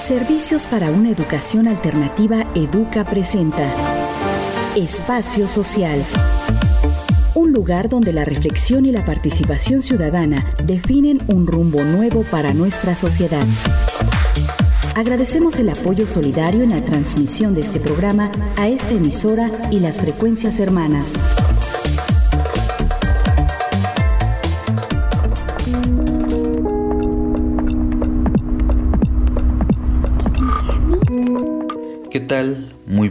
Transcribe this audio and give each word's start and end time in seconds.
Servicios 0.00 0.66
para 0.66 0.90
una 0.90 1.10
educación 1.10 1.68
alternativa 1.68 2.46
Educa 2.54 3.04
presenta 3.04 3.70
Espacio 4.74 5.46
Social. 5.46 6.02
Un 7.34 7.52
lugar 7.52 7.90
donde 7.90 8.14
la 8.14 8.24
reflexión 8.24 8.86
y 8.86 8.92
la 8.92 9.04
participación 9.04 9.82
ciudadana 9.82 10.54
definen 10.64 11.22
un 11.28 11.46
rumbo 11.46 11.84
nuevo 11.84 12.22
para 12.22 12.54
nuestra 12.54 12.96
sociedad. 12.96 13.46
Agradecemos 14.96 15.56
el 15.56 15.68
apoyo 15.68 16.06
solidario 16.06 16.62
en 16.62 16.70
la 16.70 16.80
transmisión 16.80 17.54
de 17.54 17.60
este 17.60 17.78
programa 17.78 18.32
a 18.56 18.68
esta 18.68 18.92
emisora 18.92 19.50
y 19.70 19.80
las 19.80 20.00
frecuencias 20.00 20.60
hermanas. 20.60 21.12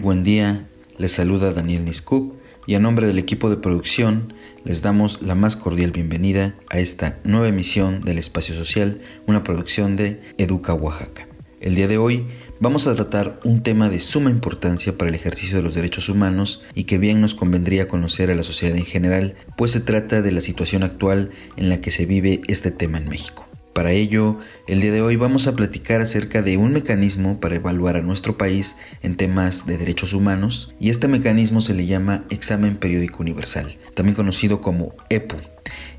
Buen 0.10 0.24
día. 0.24 0.68
Les 0.98 1.12
saluda 1.12 1.54
Daniel 1.54 1.86
Niscup 1.86 2.34
y 2.66 2.74
a 2.74 2.80
nombre 2.80 3.06
del 3.06 3.20
equipo 3.20 3.52
de 3.52 3.58
producción 3.58 4.34
les 4.64 4.82
damos 4.82 5.22
la 5.22 5.36
más 5.36 5.56
cordial 5.56 5.92
bienvenida 5.92 6.56
a 6.68 6.80
esta 6.80 7.20
nueva 7.24 7.48
emisión 7.48 8.02
del 8.02 8.18
Espacio 8.18 8.56
Social, 8.56 9.02
una 9.28 9.44
producción 9.44 9.98
de 9.98 10.20
Educa 10.40 10.74
Oaxaca. 10.74 11.28
El 11.62 11.76
día 11.76 11.88
de 11.88 12.00
hoy 12.00 12.26
vamos 12.60 12.88
a 12.88 12.96
tratar 12.96 13.40
un 13.44 13.62
tema 13.62 13.88
de 13.88 14.00
suma 14.00 14.32
importancia 14.32 14.98
para 14.98 15.10
el 15.10 15.16
ejercicio 15.16 15.58
de 15.58 15.64
los 15.64 15.76
derechos 15.76 16.10
humanos 16.10 16.66
y 16.74 16.86
que 16.86 16.98
bien 16.98 17.22
nos 17.22 17.36
convendría 17.36 17.88
conocer 17.88 18.32
a 18.32 18.36
la 18.36 18.42
sociedad 18.42 18.76
en 18.78 18.86
general, 18.86 19.36
pues 19.58 19.74
se 19.74 19.80
trata 19.80 20.24
de 20.24 20.32
la 20.32 20.42
situación 20.42 20.82
actual 20.82 21.30
en 21.56 21.70
la 21.70 21.82
que 21.82 21.92
se 21.92 22.08
vive 22.08 22.42
este 22.48 22.72
tema 22.72 22.98
en 22.98 23.10
México. 23.10 23.49
Para 23.80 23.94
ello, 23.94 24.40
el 24.68 24.82
día 24.82 24.92
de 24.92 25.02
hoy 25.02 25.16
vamos 25.16 25.48
a 25.48 25.56
platicar 25.56 26.02
acerca 26.02 26.42
de 26.42 26.58
un 26.58 26.74
mecanismo 26.74 27.40
para 27.40 27.56
evaluar 27.56 27.96
a 27.96 28.02
nuestro 28.02 28.38
país 28.38 28.76
en 29.04 29.16
temas 29.16 29.66
de 29.68 29.78
derechos 29.78 30.12
humanos 30.12 30.76
y 30.82 30.90
este 30.90 31.08
mecanismo 31.08 31.62
se 31.62 31.74
le 31.74 31.86
llama 31.86 32.26
Examen 32.30 32.76
Periódico 32.76 33.22
Universal, 33.22 33.78
también 33.94 34.18
conocido 34.18 34.60
como 34.60 34.96
EPU, 35.10 35.38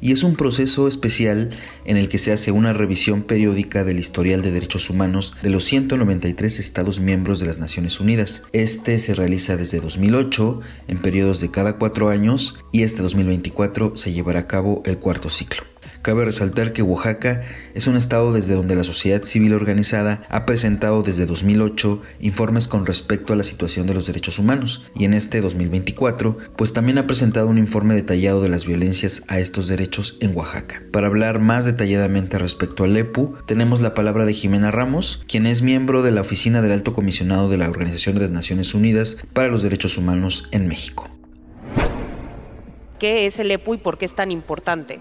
y 0.02 0.12
es 0.12 0.24
un 0.24 0.36
proceso 0.36 0.88
especial 0.88 1.48
en 1.86 1.96
el 1.96 2.10
que 2.10 2.18
se 2.18 2.32
hace 2.32 2.52
una 2.52 2.74
revisión 2.74 3.22
periódica 3.22 3.82
del 3.82 3.98
historial 3.98 4.42
de 4.42 4.50
derechos 4.50 4.90
humanos 4.90 5.34
de 5.42 5.48
los 5.48 5.64
193 5.64 6.58
Estados 6.58 7.00
miembros 7.00 7.40
de 7.40 7.46
las 7.46 7.56
Naciones 7.56 7.98
Unidas. 7.98 8.42
Este 8.52 8.98
se 8.98 9.14
realiza 9.14 9.56
desde 9.56 9.80
2008 9.80 10.60
en 10.86 10.98
periodos 10.98 11.40
de 11.40 11.50
cada 11.50 11.78
cuatro 11.78 12.10
años 12.10 12.62
y 12.72 12.82
este 12.82 13.00
2024 13.00 13.96
se 13.96 14.12
llevará 14.12 14.40
a 14.40 14.46
cabo 14.46 14.82
el 14.84 14.98
cuarto 14.98 15.30
ciclo. 15.30 15.69
Cabe 16.02 16.24
resaltar 16.24 16.72
que 16.72 16.82
Oaxaca 16.82 17.42
es 17.74 17.86
un 17.86 17.96
estado 17.96 18.32
desde 18.32 18.54
donde 18.54 18.74
la 18.74 18.84
sociedad 18.84 19.22
civil 19.24 19.52
organizada 19.52 20.22
ha 20.30 20.46
presentado 20.46 21.02
desde 21.02 21.26
2008 21.26 22.00
informes 22.20 22.68
con 22.68 22.86
respecto 22.86 23.32
a 23.32 23.36
la 23.36 23.42
situación 23.42 23.86
de 23.86 23.92
los 23.92 24.06
derechos 24.06 24.38
humanos 24.38 24.86
y 24.94 25.04
en 25.04 25.12
este 25.12 25.42
2024 25.42 26.38
pues 26.56 26.72
también 26.72 26.96
ha 26.96 27.06
presentado 27.06 27.48
un 27.48 27.58
informe 27.58 27.94
detallado 27.94 28.40
de 28.40 28.48
las 28.48 28.64
violencias 28.64 29.22
a 29.28 29.38
estos 29.40 29.68
derechos 29.68 30.16
en 30.20 30.34
Oaxaca. 30.34 30.82
Para 30.90 31.08
hablar 31.08 31.38
más 31.38 31.66
detalladamente 31.66 32.38
respecto 32.38 32.84
al 32.84 32.96
EPU 32.96 33.34
tenemos 33.44 33.82
la 33.82 33.94
palabra 33.94 34.24
de 34.24 34.32
Jimena 34.32 34.70
Ramos, 34.70 35.22
quien 35.28 35.44
es 35.44 35.60
miembro 35.60 36.02
de 36.02 36.12
la 36.12 36.22
Oficina 36.22 36.62
del 36.62 36.72
Alto 36.72 36.94
Comisionado 36.94 37.50
de 37.50 37.58
la 37.58 37.68
Organización 37.68 38.14
de 38.14 38.22
las 38.22 38.30
Naciones 38.30 38.74
Unidas 38.74 39.18
para 39.34 39.48
los 39.48 39.62
Derechos 39.62 39.98
Humanos 39.98 40.48
en 40.50 40.66
México. 40.66 41.19
¿Qué 43.00 43.24
es 43.24 43.38
el 43.38 43.50
EPU 43.50 43.74
y 43.74 43.78
por 43.78 43.96
qué 43.96 44.04
es 44.04 44.14
tan 44.14 44.30
importante? 44.30 45.00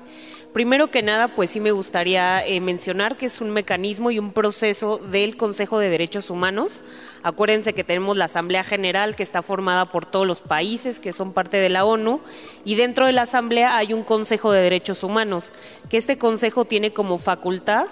Primero 0.54 0.90
que 0.90 1.04
nada, 1.04 1.36
pues 1.36 1.52
sí 1.52 1.60
me 1.60 1.72
gustaría 1.72 2.44
eh, 2.44 2.62
mencionar 2.62 3.18
que 3.18 3.26
es 3.26 3.42
un 3.42 3.52
mecanismo 3.52 4.10
y 4.10 4.18
un 4.18 4.32
proceso 4.32 4.98
del 4.98 5.36
Consejo 5.36 5.78
de 5.80 5.90
Derechos 5.90 6.30
Humanos. 6.30 6.82
Acuérdense 7.24 7.74
que 7.74 7.84
tenemos 7.84 8.16
la 8.16 8.26
Asamblea 8.26 8.64
General 8.64 9.18
que 9.18 9.22
está 9.22 9.42
formada 9.42 9.92
por 9.92 10.06
todos 10.06 10.26
los 10.26 10.40
países 10.40 11.02
que 11.02 11.12
son 11.12 11.34
parte 11.34 11.58
de 11.58 11.70
la 11.70 11.84
ONU 11.84 12.22
y 12.64 12.76
dentro 12.76 13.06
de 13.06 13.12
la 13.12 13.24
Asamblea 13.24 13.76
hay 13.76 13.92
un 13.92 14.04
Consejo 14.04 14.54
de 14.54 14.62
Derechos 14.62 15.04
Humanos, 15.04 15.52
que 15.90 15.98
este 15.98 16.18
Consejo 16.18 16.64
tiene 16.64 16.94
como 16.94 17.18
facultad 17.18 17.88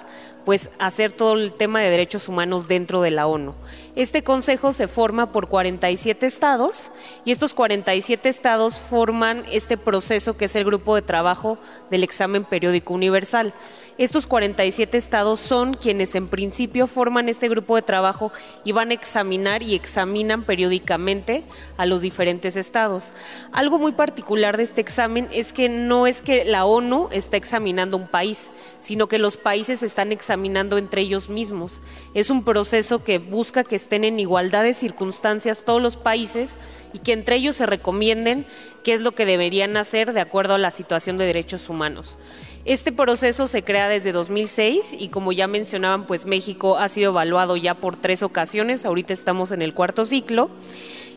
pues 0.48 0.70
hacer 0.80 1.12
todo 1.12 1.34
el 1.34 1.52
tema 1.52 1.82
de 1.82 1.90
derechos 1.90 2.30
humanos 2.30 2.70
dentro 2.70 3.02
de 3.02 3.12
la 3.12 3.28
ONU. 3.28 3.54
Este 3.98 4.24
consejo 4.24 4.72
se 4.72 4.88
forma 4.88 5.34
por 5.34 5.50
47 5.50 6.26
estados 6.26 6.94
y 7.26 7.34
estos 7.34 7.54
47 7.54 8.30
estados 8.30 8.78
forman 8.78 9.44
este 9.52 9.76
proceso 9.76 10.38
que 10.38 10.46
es 10.46 10.56
el 10.56 10.64
grupo 10.64 10.96
de 10.96 11.02
trabajo 11.02 11.58
del 11.92 12.02
examen 12.02 12.46
periódico 12.46 12.94
universal. 12.94 13.54
Estos 13.98 14.28
47 14.28 14.96
estados 14.96 15.40
son 15.40 15.74
quienes 15.74 16.14
en 16.14 16.28
principio 16.28 16.86
forman 16.86 17.30
este 17.30 17.50
grupo 17.50 17.76
de 17.76 17.82
trabajo 17.82 18.32
y 18.64 18.72
van 18.72 18.92
a 18.92 18.94
examinar 18.94 19.64
y 19.64 19.74
examinan 19.74 20.44
periódicamente 20.44 21.44
a 21.78 21.88
los 21.88 22.02
diferentes 22.02 22.56
estados. 22.56 23.12
Algo 23.52 23.80
muy 23.80 23.94
particular 23.94 24.56
de 24.56 24.64
este 24.64 24.82
examen 24.82 25.28
es 25.32 25.52
que 25.52 25.68
no 25.68 26.06
es 26.06 26.22
que 26.22 26.46
la 26.46 26.66
ONU 26.66 27.10
está 27.12 27.38
examinando 27.38 27.98
un 27.98 28.08
país, 28.08 28.52
sino 28.80 29.08
que 29.08 29.20
los 29.20 29.38
países 29.38 29.84
están 29.84 30.12
examinando 30.12 30.78
entre 30.78 31.02
ellos 31.02 31.30
mismos. 31.30 31.82
Es 32.14 32.30
un 32.30 32.44
proceso 32.44 33.04
que 33.04 33.20
busca 33.20 33.64
que 33.64 33.76
estén 33.76 34.04
en 34.04 34.20
igualdad 34.20 34.64
de 34.64 34.74
circunstancias 34.74 35.64
todos 35.66 35.82
los 35.82 35.98
países 35.98 36.58
y 36.94 37.00
que 37.00 37.14
entre 37.14 37.36
ellos 37.36 37.56
se 37.56 37.66
recomienden 37.66 38.46
qué 38.84 38.94
es 38.94 39.02
lo 39.02 39.14
que 39.14 39.26
deberían 39.26 39.78
hacer 39.78 40.14
de 40.14 40.22
acuerdo 40.22 40.54
a 40.54 40.60
la 40.60 40.72
situación 40.72 41.18
de 41.18 41.26
derechos 41.26 41.70
humanos. 41.70 42.18
Este 42.66 42.92
proceso 42.92 43.48
se 43.48 43.64
crea 43.64 43.88
desde 43.88 44.12
2006 44.12 44.98
y 45.00 45.08
como 45.08 45.32
ya 45.32 45.48
mencionaban, 45.48 46.06
pues 46.06 46.26
México 46.26 46.78
ha 46.78 46.90
sido 46.90 47.12
evaluado 47.12 47.56
ya 47.56 47.76
por 47.76 47.96
tres 47.96 48.24
ocasiones, 48.24 48.84
ahorita 48.84 49.14
estamos 49.14 49.52
en 49.52 49.62
el 49.62 49.74
cuarto 49.74 50.06
ciclo. 50.06 50.50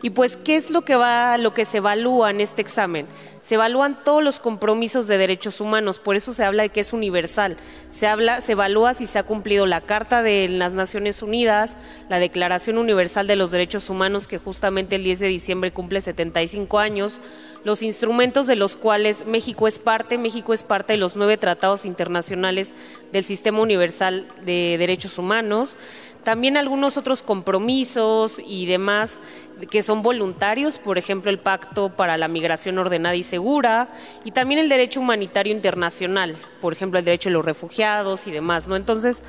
Y 0.03 0.11
pues, 0.11 0.37
¿qué 0.37 0.56
es 0.56 0.71
lo 0.71 0.83
que 0.83 0.97
va, 0.97 1.37
lo 1.37 1.53
que 1.53 1.65
se 1.65 1.78
evalúa 1.78 2.31
en 2.31 2.41
este 2.41 2.62
examen? 2.62 3.06
Se 3.43 3.56
evalúan 3.56 4.03
todos 4.03 4.22
los 4.22 4.41
compromisos 4.41 5.06
de 5.06 5.19
derechos 5.19 5.61
humanos, 5.61 5.99
por 5.99 6.16
eso 6.16 6.33
se 6.33 6.44
habla 6.44 6.62
de 6.62 6.71
que 6.71 6.81
es 6.81 6.93
universal. 6.93 7.56
Se 7.91 8.06
habla, 8.06 8.41
se 8.41 8.53
evalúa 8.53 8.94
si 8.94 9.06
se 9.06 9.19
ha 9.19 9.25
cumplido 9.25 9.66
la 9.66 9.83
Carta 9.83 10.22
de 10.22 10.49
las 10.49 10.72
Naciones 10.72 11.22
Unidas, 11.22 11.77
la 12.09 12.19
Declaración 12.19 12.78
Universal 12.78 13.27
de 13.27 13.37
los 13.37 13.50
Derechos 13.50 13.91
Humanos, 13.91 14.27
que 14.27 14.39
justamente 14.39 14.97
el 14.97 15.05
10 15.05 15.21
de 15.21 15.28
diciembre 15.28 15.72
cumple 15.72 16.00
75 16.00 16.78
años, 16.78 17.21
los 17.62 17.83
instrumentos 17.83 18.47
de 18.47 18.56
los 18.56 18.77
cuales 18.77 19.27
México 19.27 19.69
es 19.69 19.78
parte, 19.78 20.16
México 20.16 20.55
es 20.55 20.62
parte 20.62 20.94
de 20.94 20.99
los 20.99 21.15
nueve 21.15 21.37
tratados 21.37 21.84
internacionales 21.84 22.75
del 23.12 23.25
Sistema 23.25 23.60
Universal 23.60 24.27
de 24.47 24.77
Derechos 24.78 25.19
Humanos 25.19 25.77
también 26.23 26.57
algunos 26.57 26.97
otros 26.97 27.23
compromisos 27.23 28.41
y 28.45 28.67
demás 28.67 29.21
que 29.71 29.83
son 29.83 30.03
voluntarios, 30.03 30.79
por 30.79 30.99
ejemplo 30.99 31.31
el 31.31 31.39
Pacto 31.39 31.91
para 31.91 32.17
la 32.17 32.29
Migración 32.29 32.79
Ordenada 32.79 33.15
y 33.15 33.23
Segura, 33.23 33.91
y 34.25 34.31
también 34.31 34.61
el 34.61 34.69
derecho 34.69 35.01
humanitario 35.01 35.53
internacional, 35.53 36.37
por 36.61 36.73
ejemplo 36.73 36.99
el 36.99 37.05
derecho 37.05 37.29
de 37.29 37.35
los 37.35 37.45
refugiados 37.45 38.27
y 38.27 38.31
demás, 38.31 38.69
¿no? 38.69 38.77
Entonces, 38.77 39.23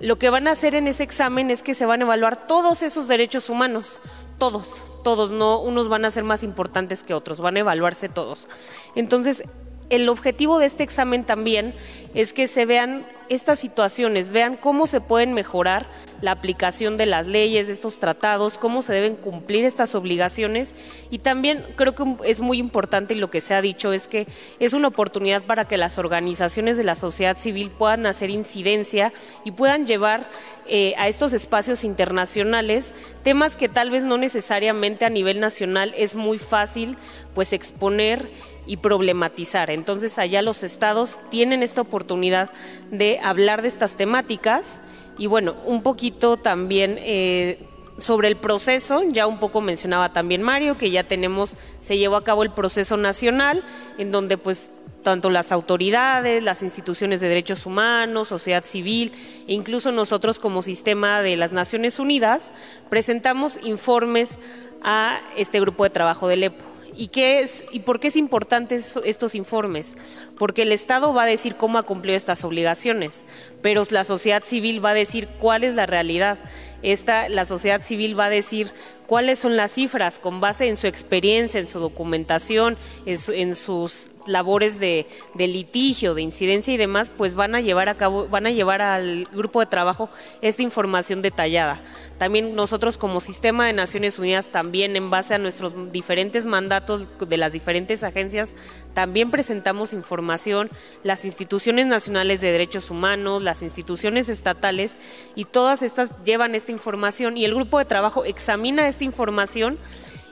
lo 0.00 0.18
que 0.18 0.30
van 0.30 0.48
a 0.48 0.52
hacer 0.52 0.74
en 0.74 0.86
ese 0.86 1.02
examen 1.02 1.50
es 1.50 1.62
que 1.62 1.74
se 1.74 1.84
van 1.84 2.00
a 2.00 2.04
evaluar 2.04 2.46
todos 2.46 2.82
esos 2.82 3.06
derechos 3.06 3.50
humanos, 3.50 4.00
todos, 4.38 4.82
todos, 5.04 5.30
no 5.30 5.60
unos 5.60 5.88
van 5.88 6.06
a 6.06 6.10
ser 6.10 6.24
más 6.24 6.42
importantes 6.42 7.02
que 7.02 7.12
otros, 7.12 7.40
van 7.40 7.56
a 7.56 7.60
evaluarse 7.60 8.08
todos. 8.08 8.48
Entonces, 8.94 9.44
el 9.90 10.08
objetivo 10.08 10.58
de 10.58 10.66
este 10.66 10.84
examen 10.84 11.24
también 11.24 11.74
es 12.14 12.32
que 12.32 12.46
se 12.46 12.64
vean 12.64 13.04
estas 13.28 13.60
situaciones, 13.60 14.30
vean 14.30 14.56
cómo 14.56 14.88
se 14.88 15.00
pueden 15.00 15.34
mejorar 15.34 15.86
la 16.20 16.32
aplicación 16.32 16.96
de 16.96 17.06
las 17.06 17.28
leyes, 17.28 17.68
de 17.68 17.72
estos 17.72 18.00
tratados, 18.00 18.58
cómo 18.58 18.82
se 18.82 18.92
deben 18.92 19.14
cumplir 19.14 19.64
estas 19.64 19.94
obligaciones. 19.94 20.74
Y 21.10 21.18
también 21.18 21.64
creo 21.76 21.94
que 21.94 22.04
es 22.24 22.40
muy 22.40 22.58
importante 22.58 23.14
y 23.14 23.18
lo 23.18 23.30
que 23.30 23.40
se 23.40 23.54
ha 23.54 23.62
dicho 23.62 23.92
es 23.92 24.08
que 24.08 24.26
es 24.58 24.72
una 24.72 24.88
oportunidad 24.88 25.42
para 25.42 25.66
que 25.66 25.76
las 25.76 25.96
organizaciones 25.96 26.76
de 26.76 26.82
la 26.82 26.96
sociedad 26.96 27.38
civil 27.38 27.70
puedan 27.70 28.04
hacer 28.06 28.30
incidencia 28.30 29.12
y 29.44 29.52
puedan 29.52 29.86
llevar 29.86 30.28
eh, 30.66 30.94
a 30.98 31.06
estos 31.06 31.32
espacios 31.32 31.84
internacionales 31.84 32.92
temas 33.22 33.54
que 33.54 33.68
tal 33.68 33.90
vez 33.90 34.02
no 34.02 34.18
necesariamente 34.18 35.04
a 35.04 35.10
nivel 35.10 35.38
nacional 35.38 35.94
es 35.96 36.16
muy 36.16 36.38
fácil 36.38 36.96
pues 37.34 37.52
exponer 37.52 38.28
y 38.66 38.78
problematizar. 38.78 39.70
Entonces 39.70 40.18
allá 40.18 40.42
los 40.42 40.62
estados 40.62 41.18
tienen 41.30 41.62
esta 41.62 41.80
oportunidad 41.80 42.50
de 42.90 43.20
hablar 43.22 43.62
de 43.62 43.68
estas 43.68 43.96
temáticas 43.96 44.80
y 45.18 45.26
bueno, 45.26 45.56
un 45.66 45.82
poquito 45.82 46.36
también 46.36 46.96
eh, 46.98 47.58
sobre 47.98 48.28
el 48.28 48.36
proceso, 48.36 49.02
ya 49.08 49.26
un 49.26 49.38
poco 49.38 49.60
mencionaba 49.60 50.12
también 50.12 50.42
Mario, 50.42 50.78
que 50.78 50.90
ya 50.90 51.04
tenemos, 51.04 51.56
se 51.80 51.98
llevó 51.98 52.16
a 52.16 52.24
cabo 52.24 52.42
el 52.42 52.52
proceso 52.52 52.96
nacional, 52.96 53.62
en 53.98 54.10
donde 54.10 54.38
pues 54.38 54.72
tanto 55.02 55.30
las 55.30 55.52
autoridades, 55.52 56.42
las 56.42 56.62
instituciones 56.62 57.20
de 57.20 57.28
derechos 57.28 57.66
humanos, 57.66 58.28
sociedad 58.28 58.64
civil 58.64 59.12
e 59.46 59.54
incluso 59.54 59.92
nosotros 59.92 60.38
como 60.38 60.62
sistema 60.62 61.22
de 61.22 61.36
las 61.36 61.52
Naciones 61.52 61.98
Unidas 61.98 62.52
presentamos 62.88 63.58
informes 63.62 64.38
a 64.82 65.20
este 65.36 65.60
grupo 65.60 65.84
de 65.84 65.90
trabajo 65.90 66.28
del 66.28 66.44
EPO. 66.44 66.69
¿Y, 66.96 67.08
qué 67.08 67.40
es, 67.40 67.64
¿Y 67.70 67.80
por 67.80 68.00
qué 68.00 68.08
es 68.08 68.16
importante 68.16 68.80
estos 69.04 69.34
informes? 69.34 69.96
Porque 70.38 70.62
el 70.62 70.72
Estado 70.72 71.14
va 71.14 71.24
a 71.24 71.26
decir 71.26 71.56
cómo 71.56 71.78
ha 71.78 71.82
cumplido 71.84 72.16
estas 72.16 72.44
obligaciones, 72.44 73.26
pero 73.62 73.84
la 73.90 74.04
sociedad 74.04 74.42
civil 74.44 74.84
va 74.84 74.90
a 74.90 74.94
decir 74.94 75.28
cuál 75.38 75.64
es 75.64 75.74
la 75.74 75.86
realidad. 75.86 76.38
esta, 76.82 77.28
la 77.28 77.44
sociedad 77.44 77.82
civil 77.82 78.18
va 78.18 78.26
a 78.26 78.30
decir 78.30 78.72
cuáles 79.10 79.40
son 79.40 79.56
las 79.56 79.72
cifras 79.72 80.20
con 80.20 80.40
base 80.40 80.68
en 80.68 80.76
su 80.76 80.86
experiencia, 80.86 81.58
en 81.58 81.66
su 81.66 81.80
documentación, 81.80 82.78
en 83.06 83.56
sus 83.56 84.12
labores 84.26 84.78
de, 84.78 85.06
litigio, 85.34 86.14
de 86.14 86.22
incidencia 86.22 86.72
y 86.72 86.76
demás, 86.76 87.10
pues 87.10 87.34
van 87.34 87.54
a 87.54 87.60
llevar 87.60 87.88
a 87.88 87.96
cabo, 87.96 88.28
van 88.28 88.46
a 88.46 88.50
llevar 88.50 88.82
al 88.82 89.26
grupo 89.32 89.60
de 89.60 89.66
trabajo 89.66 90.08
esta 90.40 90.62
información 90.62 91.22
detallada. 91.22 91.80
También 92.18 92.54
nosotros 92.54 92.98
como 92.98 93.20
sistema 93.20 93.66
de 93.66 93.72
Naciones 93.72 94.18
Unidas, 94.18 94.50
también 94.50 94.96
en 94.96 95.10
base 95.10 95.34
a 95.34 95.38
nuestros 95.38 95.74
diferentes 95.92 96.46
mandatos 96.46 97.06
de 97.18 97.36
las 97.36 97.52
diferentes 97.52 98.02
agencias, 98.02 98.56
también 98.94 99.30
presentamos 99.30 99.92
información, 99.92 100.70
las 101.02 101.24
instituciones 101.24 101.86
nacionales 101.86 102.40
de 102.40 102.52
derechos 102.52 102.90
humanos, 102.90 103.42
las 103.42 103.62
instituciones 103.62 104.28
estatales, 104.28 104.98
y 105.34 105.44
todas 105.44 105.82
estas 105.82 106.14
llevan 106.24 106.54
esta 106.54 106.72
información 106.72 107.36
y 107.36 107.44
el 107.44 107.54
grupo 107.54 107.78
de 107.78 107.84
trabajo 107.84 108.24
examina 108.24 108.88
esta 108.88 108.99
información 109.04 109.78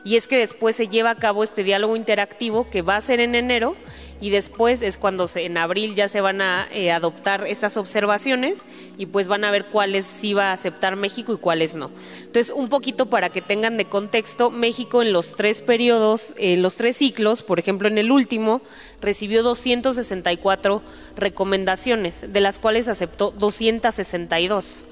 y 0.05 0.17
es 0.17 0.29
que 0.29 0.39
después 0.39 0.77
se 0.77 0.89
lleva 0.89 1.11
a 1.11 1.17
cabo 1.17 1.45
este 1.45 1.65
diálogo 1.65 1.97
interactivo 1.97 2.67
que 2.69 2.83
va 2.83 2.97
a 2.97 3.01
ser 3.01 3.21
en 3.21 3.35
enero 3.35 3.77
y 4.21 4.31
después 4.31 4.83
es 4.83 4.99
cuando 4.99 5.29
se, 5.29 5.45
en 5.45 5.59
abril 5.59 5.95
ya 5.95 6.09
se 6.09 6.21
van 6.21 6.41
a 6.41 6.67
eh, 6.73 6.91
adoptar 6.93 7.47
estas 7.47 7.77
observaciones 7.77 8.65
y 8.97 9.07
pues 9.07 9.29
van 9.29 9.45
a 9.45 9.51
ver 9.51 9.67
cuáles 9.67 10.07
sí 10.07 10.35
va 10.35 10.51
a 10.51 10.53
aceptar 10.53 10.97
México 10.97 11.33
y 11.33 11.37
cuáles 11.37 11.75
no. 11.75 11.91
Entonces, 12.21 12.53
un 12.55 12.69
poquito 12.69 13.07
para 13.07 13.29
que 13.29 13.43
tengan 13.43 13.77
de 13.77 13.85
contexto, 13.85 14.51
México 14.51 15.03
en 15.03 15.13
los 15.13 15.35
tres 15.35 15.63
periodos, 15.63 16.35
en 16.39 16.63
los 16.63 16.77
tres 16.77 16.97
ciclos, 16.97 17.43
por 17.43 17.59
ejemplo 17.59 17.87
en 17.87 17.99
el 17.99 18.11
último, 18.11 18.63
recibió 19.01 19.43
264 19.43 20.83
recomendaciones, 21.17 22.25
de 22.33 22.41
las 22.41 22.59
cuales 22.59 22.89
aceptó 22.89 23.31
262 23.31 24.85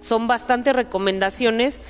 son 0.00 0.28
bastantes 0.28 0.74
recomendaciones 0.74 1.82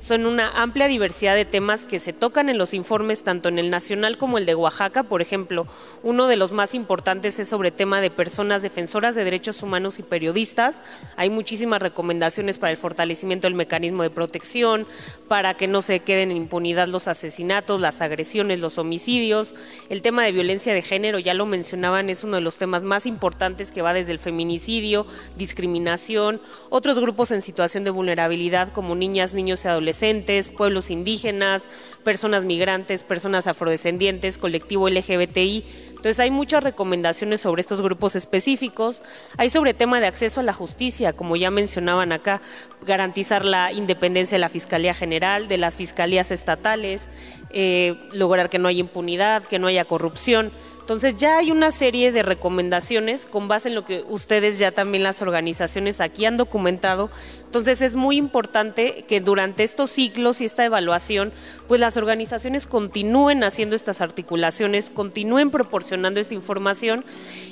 son 0.00 0.26
una 0.26 0.62
amplia 0.62 0.86
diversidad 0.86 1.34
de 1.34 1.44
temas 1.44 1.86
que 1.86 1.98
se 1.98 2.12
tocan 2.12 2.48
en 2.48 2.56
los 2.56 2.72
informes, 2.72 3.24
tanto 3.24 3.48
en 3.48 3.58
el 3.58 3.68
nacional 3.68 4.16
como 4.16 4.38
el 4.38 4.46
de 4.46 4.54
Oaxaca. 4.54 5.02
Por 5.02 5.22
ejemplo, 5.22 5.66
uno 6.04 6.28
de 6.28 6.36
los 6.36 6.52
más 6.52 6.74
importantes 6.74 7.38
es 7.40 7.48
sobre 7.48 7.72
tema 7.72 8.00
de 8.00 8.10
personas 8.10 8.62
defensoras 8.62 9.14
de 9.16 9.24
derechos 9.24 9.62
humanos 9.62 9.98
y 9.98 10.04
periodistas. 10.04 10.82
Hay 11.16 11.30
muchísimas 11.30 11.82
recomendaciones 11.82 12.58
para 12.58 12.70
el 12.70 12.76
fortalecimiento 12.76 13.46
del 13.48 13.54
mecanismo 13.54 14.04
de 14.04 14.10
protección, 14.10 14.86
para 15.26 15.54
que 15.54 15.66
no 15.66 15.82
se 15.82 16.00
queden 16.00 16.30
en 16.30 16.36
impunidad 16.36 16.86
los 16.86 17.08
asesinatos, 17.08 17.80
las 17.80 18.00
agresiones, 18.00 18.60
los 18.60 18.78
homicidios. 18.78 19.54
El 19.88 20.00
tema 20.00 20.22
de 20.22 20.32
violencia 20.32 20.74
de 20.74 20.82
género, 20.82 21.18
ya 21.18 21.34
lo 21.34 21.44
mencionaban, 21.44 22.08
es 22.08 22.22
uno 22.22 22.36
de 22.36 22.42
los 22.42 22.56
temas 22.56 22.84
más 22.84 23.04
importantes 23.04 23.72
que 23.72 23.82
va 23.82 23.92
desde 23.92 24.12
el 24.12 24.20
feminicidio, 24.20 25.06
discriminación, 25.36 26.40
otros 26.70 27.00
grupos 27.00 27.32
en 27.32 27.42
situación 27.42 27.82
de 27.82 27.90
vulnerabilidad 27.90 28.72
como 28.72 28.94
niñas, 28.94 29.34
niños 29.56 29.64
y 29.64 29.68
adolescentes, 29.68 30.50
pueblos 30.50 30.90
indígenas, 30.90 31.68
personas 32.04 32.44
migrantes, 32.44 33.04
personas 33.04 33.46
afrodescendientes, 33.46 34.38
colectivo 34.38 34.88
LGBTI. 34.88 35.64
Entonces 35.90 36.20
hay 36.20 36.30
muchas 36.30 36.62
recomendaciones 36.62 37.40
sobre 37.40 37.62
estos 37.62 37.80
grupos 37.80 38.16
específicos. 38.16 39.02
Hay 39.38 39.50
sobre 39.50 39.74
tema 39.74 40.00
de 40.00 40.06
acceso 40.06 40.40
a 40.40 40.42
la 40.42 40.52
justicia, 40.52 41.14
como 41.14 41.36
ya 41.36 41.50
mencionaban 41.50 42.12
acá, 42.12 42.42
garantizar 42.84 43.44
la 43.44 43.72
independencia 43.72 44.36
de 44.36 44.40
la 44.40 44.48
Fiscalía 44.48 44.94
General, 44.94 45.48
de 45.48 45.58
las 45.58 45.76
fiscalías 45.76 46.30
estatales, 46.30 47.08
eh, 47.50 47.98
lograr 48.12 48.50
que 48.50 48.58
no 48.58 48.68
haya 48.68 48.80
impunidad, 48.80 49.44
que 49.44 49.58
no 49.58 49.66
haya 49.66 49.84
corrupción. 49.84 50.52
Entonces 50.86 51.16
ya 51.16 51.38
hay 51.38 51.50
una 51.50 51.72
serie 51.72 52.12
de 52.12 52.22
recomendaciones 52.22 53.26
con 53.26 53.48
base 53.48 53.70
en 53.70 53.74
lo 53.74 53.84
que 53.84 54.04
ustedes 54.08 54.60
ya 54.60 54.70
también 54.70 55.02
las 55.02 55.20
organizaciones 55.20 56.00
aquí 56.00 56.24
han 56.26 56.36
documentado. 56.36 57.10
Entonces 57.44 57.82
es 57.82 57.96
muy 57.96 58.16
importante 58.16 59.04
que 59.08 59.20
durante 59.20 59.64
estos 59.64 59.90
ciclos 59.90 60.40
y 60.40 60.44
esta 60.44 60.64
evaluación, 60.64 61.32
pues 61.66 61.80
las 61.80 61.96
organizaciones 61.96 62.68
continúen 62.68 63.42
haciendo 63.42 63.74
estas 63.74 64.00
articulaciones, 64.00 64.90
continúen 64.90 65.50
proporcionando 65.50 66.20
esta 66.20 66.34
información 66.34 67.04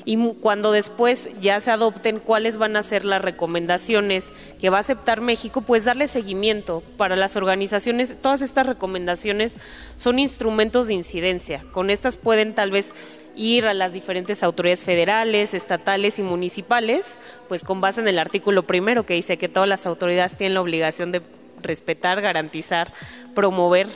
y 0.04 0.16
cuando 0.34 0.70
después 0.70 1.31
ya 1.40 1.60
se 1.60 1.72
adopten 1.72 2.20
cuáles 2.20 2.56
van 2.56 2.76
a 2.76 2.84
ser 2.84 3.04
las 3.04 3.20
recomendaciones 3.20 4.32
que 4.60 4.70
va 4.70 4.76
a 4.76 4.82
aceptar 4.82 5.20
México, 5.20 5.62
pues 5.62 5.84
darle 5.84 6.06
seguimiento 6.06 6.84
para 6.96 7.16
las 7.16 7.34
organizaciones. 7.34 8.14
Todas 8.22 8.42
estas 8.42 8.66
recomendaciones 8.66 9.56
son 9.96 10.20
instrumentos 10.20 10.86
de 10.86 10.94
incidencia. 10.94 11.64
Con 11.72 11.90
estas 11.90 12.16
pueden 12.16 12.54
tal 12.54 12.70
vez 12.70 12.92
ir 13.36 13.66
a 13.66 13.75
las 13.75 13.92
diferentes 13.92 14.42
autoridades 14.42 14.84
federales, 14.84 15.54
estatales 15.54 16.19
y 16.19 16.22
municipales, 16.22 17.19
pues 17.48 17.64
con 17.64 17.81
base 17.81 18.00
en 18.00 18.08
el 18.08 18.19
artículo 18.19 18.64
primero 18.66 19.06
que 19.06 19.14
dice 19.14 19.36
que 19.36 19.48
todas 19.48 19.69
las 19.69 19.86
autoridades 19.86 20.36
tienen 20.36 20.54
la 20.54 20.60
obligación 20.60 21.12
de 21.12 21.22
respetar, 21.62 22.20
garantizar, 22.20 22.92
promover 23.34 23.88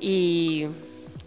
y 0.00 0.66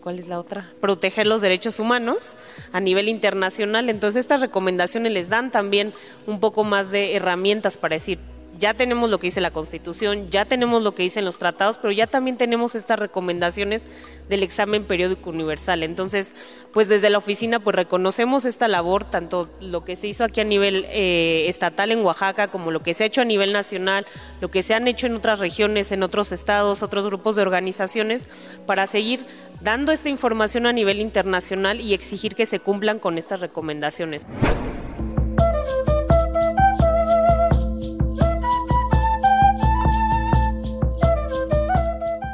¿cuál 0.02 0.20
es 0.20 0.28
la 0.28 0.40
otra? 0.40 0.72
Proteger 0.80 1.28
los 1.28 1.42
derechos 1.42 1.80
humanos 1.80 2.36
a 2.72 2.80
nivel 2.80 3.10
internacional. 3.10 3.90
Entonces 3.90 4.22
estas 4.22 4.42
recomendaciones 4.42 5.12
les 5.12 5.30
dan 5.30 5.52
también 5.52 5.94
un 6.28 6.40
poco 6.40 6.64
más 6.64 6.92
de 6.92 7.16
herramientas 7.16 7.78
para 7.78 7.96
decir, 7.96 8.20
ya 8.58 8.74
tenemos 8.74 9.10
lo 9.10 9.20
que 9.20 9.28
dice 9.28 9.42
la 9.42 9.52
Constitución, 9.52 10.28
ya 10.28 10.46
tenemos 10.46 10.84
lo 10.84 10.94
que 10.94 11.04
dicen 11.04 11.26
los 11.26 11.38
tratados, 11.38 11.78
pero 11.78 11.92
ya 11.92 12.08
también 12.08 12.38
tenemos 12.38 12.76
estas 12.76 13.00
recomendaciones 13.00 13.88
del 14.30 14.44
examen 14.44 14.84
periódico 14.84 15.30
universal. 15.30 15.84
Entonces, 15.84 16.36
pues 16.74 16.88
desde 16.88 17.10
la 17.10 17.18
oficina 17.18 17.60
pues 17.60 17.76
reconocemos 17.76 18.46
esta 18.46 18.68
labor, 18.68 19.04
tanto 19.04 19.50
lo 19.62 19.84
que 19.84 19.96
se 19.96 20.08
hizo 20.08 20.24
aquí 20.24 20.42
a 20.42 20.44
nivel 20.44 20.86
eh, 20.90 21.46
estatal 21.48 21.92
en 21.92 22.04
Oaxaca 22.04 22.50
como 22.50 22.72
lo 22.72 22.82
que 22.82 22.94
se 22.94 23.04
ha 23.04 23.08
hecho 23.08 23.22
a 23.22 23.26
nivel 23.26 23.54
nacional, 23.54 24.06
lo 24.42 24.52
que 24.52 24.64
se 24.64 24.74
han 24.74 24.88
hecho 24.88 25.08
en 25.08 25.16
otras 25.16 25.40
regiones, 25.40 25.92
en 25.92 26.04
otros 26.04 26.32
estados, 26.32 26.84
otros 26.84 27.06
grupos 27.06 27.36
de 27.36 27.42
organizaciones, 27.42 28.30
para 28.66 28.88
seguir 28.88 29.26
dando 29.62 29.92
esta 29.92 30.10
información 30.10 30.66
a 30.66 30.74
nivel 30.74 31.00
internacional 31.00 31.80
y 31.80 31.94
exigir 31.94 32.36
que 32.36 32.46
se 32.46 32.60
cumplan 32.60 33.00
con 33.00 33.18
estas 33.18 33.40
recomendaciones. 33.40 34.28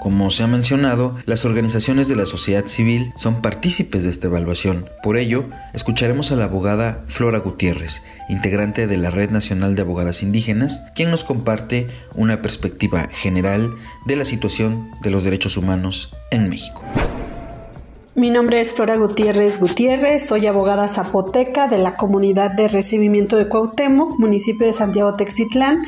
Como 0.08 0.32
se 0.32 0.42
ha 0.42 0.48
mencionado, 0.48 1.18
las 1.26 1.44
organizaciones 1.44 2.08
de 2.08 2.16
la 2.16 2.26
sociedad 2.26 2.66
civil 2.68 3.12
son 3.18 3.42
partícipes 3.42 4.06
de 4.06 4.10
esta 4.10 4.28
evaluación. 4.28 4.90
Por 5.04 5.18
ello, 5.18 5.50
escucharemos 5.74 6.32
a 6.32 6.38
la 6.38 6.46
abogada 6.46 7.04
Flora 7.08 7.40
Gutiérrez, 7.40 8.04
integrante 8.30 8.88
de 8.88 8.96
la 8.96 9.12
Red 9.12 9.32
Nacional 9.32 9.76
de 9.76 9.82
Abogadas 9.82 10.24
Indígenas, 10.24 10.86
quien 10.96 11.12
nos 11.12 11.26
comparte 11.26 11.90
una 12.16 12.42
perspectiva 12.42 13.10
general 13.12 13.70
de 14.06 14.16
la 14.16 14.24
situación 14.24 14.92
de 15.02 15.12
los 15.12 15.26
derechos 15.26 15.58
humanos 15.58 16.16
en 16.32 16.48
México. 16.48 16.86
Mi 18.18 18.32
nombre 18.32 18.60
es 18.60 18.74
Flora 18.74 18.98
Gutiérrez 18.98 19.60
Gutiérrez, 19.60 20.26
soy 20.26 20.48
abogada 20.48 20.88
zapoteca 20.88 21.68
de 21.68 21.78
la 21.78 21.96
comunidad 21.96 22.50
de 22.50 22.68
recibimiento 22.68 23.38
de 23.38 23.48
Cuauhtémoc, 23.48 24.18
municipio 24.18 24.66
de 24.66 24.74
Santiago 24.74 25.16
Textitlán, 25.16 25.84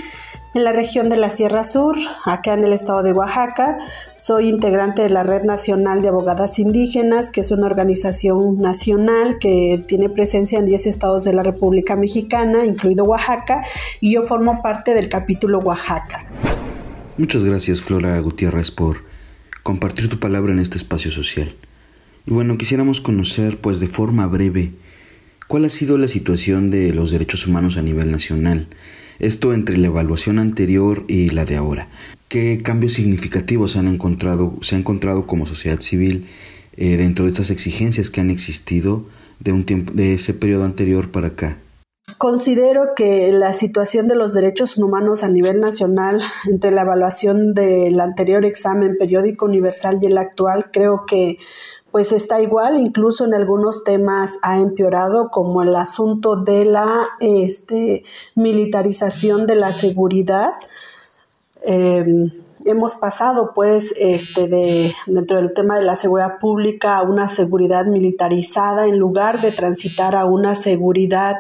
en 0.54 0.64
la 0.64 0.72
región 0.72 1.10
de 1.10 1.18
la 1.18 1.32
Sierra 1.32 1.64
Sur, 1.64 1.96
acá 2.26 2.54
en 2.54 2.64
el 2.64 2.72
estado 2.72 3.02
de 3.02 3.14
Oaxaca. 3.14 3.78
Soy 4.16 4.48
integrante 4.48 5.02
de 5.02 5.10
la 5.10 5.24
Red 5.24 5.42
Nacional 5.42 6.04
de 6.04 6.10
Abogadas 6.10 6.60
Indígenas, 6.60 7.32
que 7.32 7.42
es 7.42 7.50
una 7.50 7.66
organización 7.66 8.60
nacional 8.60 9.40
que 9.40 9.84
tiene 9.88 10.08
presencia 10.08 10.60
en 10.60 10.68
10 10.68 10.86
estados 10.86 11.24
de 11.24 11.34
la 11.34 11.42
República 11.42 11.96
Mexicana, 11.96 12.64
incluido 12.64 13.06
Oaxaca, 13.06 13.64
y 14.02 14.14
yo 14.14 14.22
formo 14.22 14.62
parte 14.62 14.94
del 14.94 15.10
capítulo 15.10 15.58
Oaxaca. 15.58 16.28
Muchas 17.18 17.44
gracias, 17.44 17.82
Flora 17.82 18.20
Gutiérrez, 18.20 18.70
por 18.70 18.98
compartir 19.64 20.10
tu 20.10 20.20
palabra 20.20 20.54
en 20.54 20.60
este 20.60 20.78
espacio 20.78 21.10
social. 21.10 21.56
Bueno, 22.30 22.60
quisiéramos 22.60 23.02
conocer, 23.02 23.60
pues 23.60 23.80
de 23.80 23.88
forma 23.88 24.28
breve, 24.28 24.74
cuál 25.48 25.66
ha 25.66 25.70
sido 25.70 25.98
la 25.98 26.08
situación 26.08 26.70
de 26.70 26.94
los 26.94 27.10
derechos 27.10 27.48
humanos 27.48 27.76
a 27.76 27.82
nivel 27.82 28.12
nacional 28.12 28.68
esto 29.18 29.52
entre 29.52 29.78
la 29.78 29.88
evaluación 29.88 30.38
anterior 30.38 31.06
y 31.08 31.32
la 31.32 31.44
de 31.44 31.58
ahora. 31.58 31.90
¿Qué 32.28 32.62
cambios 32.64 32.94
significativos 32.94 33.76
han 33.78 33.88
encontrado, 33.88 34.54
se 34.62 34.76
ha 34.76 34.80
encontrado 34.80 35.26
como 35.26 35.48
sociedad 35.48 35.82
civil 35.82 36.28
eh, 36.78 36.98
dentro 36.98 37.26
de 37.26 37.32
estas 37.32 37.50
exigencias 37.50 38.12
que 38.12 38.22
han 38.22 38.30
existido 38.30 39.06
de, 39.40 39.52
un 39.52 39.66
tiempo, 39.66 39.92
de 39.94 40.14
ese 40.14 40.36
periodo 40.36 40.66
anterior 40.66 41.12
para 41.12 41.30
acá? 41.30 41.58
Considero 42.18 42.94
que 42.96 43.32
la 43.32 43.54
situación 43.54 44.08
de 44.08 44.16
los 44.16 44.34
derechos 44.34 44.78
humanos 44.78 45.24
a 45.24 45.30
nivel 45.30 45.60
nacional, 45.60 46.22
entre 46.50 46.72
la 46.72 46.82
evaluación 46.82 47.54
del 47.54 48.00
anterior 48.00 48.46
examen 48.46 48.96
periódico 48.98 49.46
universal 49.46 50.00
y 50.02 50.08
el 50.08 50.18
actual, 50.18 50.70
creo 50.72 51.06
que 51.08 51.38
pues 51.92 52.12
está 52.12 52.42
igual, 52.42 52.80
incluso 52.80 53.26
en 53.26 53.34
algunos 53.34 53.84
temas 53.84 54.38
ha 54.42 54.60
empeorado, 54.60 55.30
como 55.32 55.64
el 55.64 55.76
asunto 55.76 56.36
de 56.36 56.66
la 56.66 57.10
este, 57.20 58.04
militarización 58.36 59.48
de 59.48 59.56
la 59.56 59.72
seguridad. 59.72 60.52
Em, 61.64 62.32
hemos 62.66 62.96
pasado 62.96 63.52
pues 63.54 63.94
este 63.98 64.48
de 64.48 64.94
dentro 65.08 65.38
del 65.38 65.54
tema 65.54 65.78
de 65.78 65.84
la 65.84 65.96
seguridad 65.96 66.40
pública 66.40 66.98
a 66.98 67.04
una 67.04 67.28
seguridad 67.28 67.86
militarizada 67.86 68.86
en 68.86 68.98
lugar 68.98 69.42
de 69.42 69.52
transitar 69.52 70.16
a 70.16 70.26
una 70.26 70.56
seguridad 70.56 71.36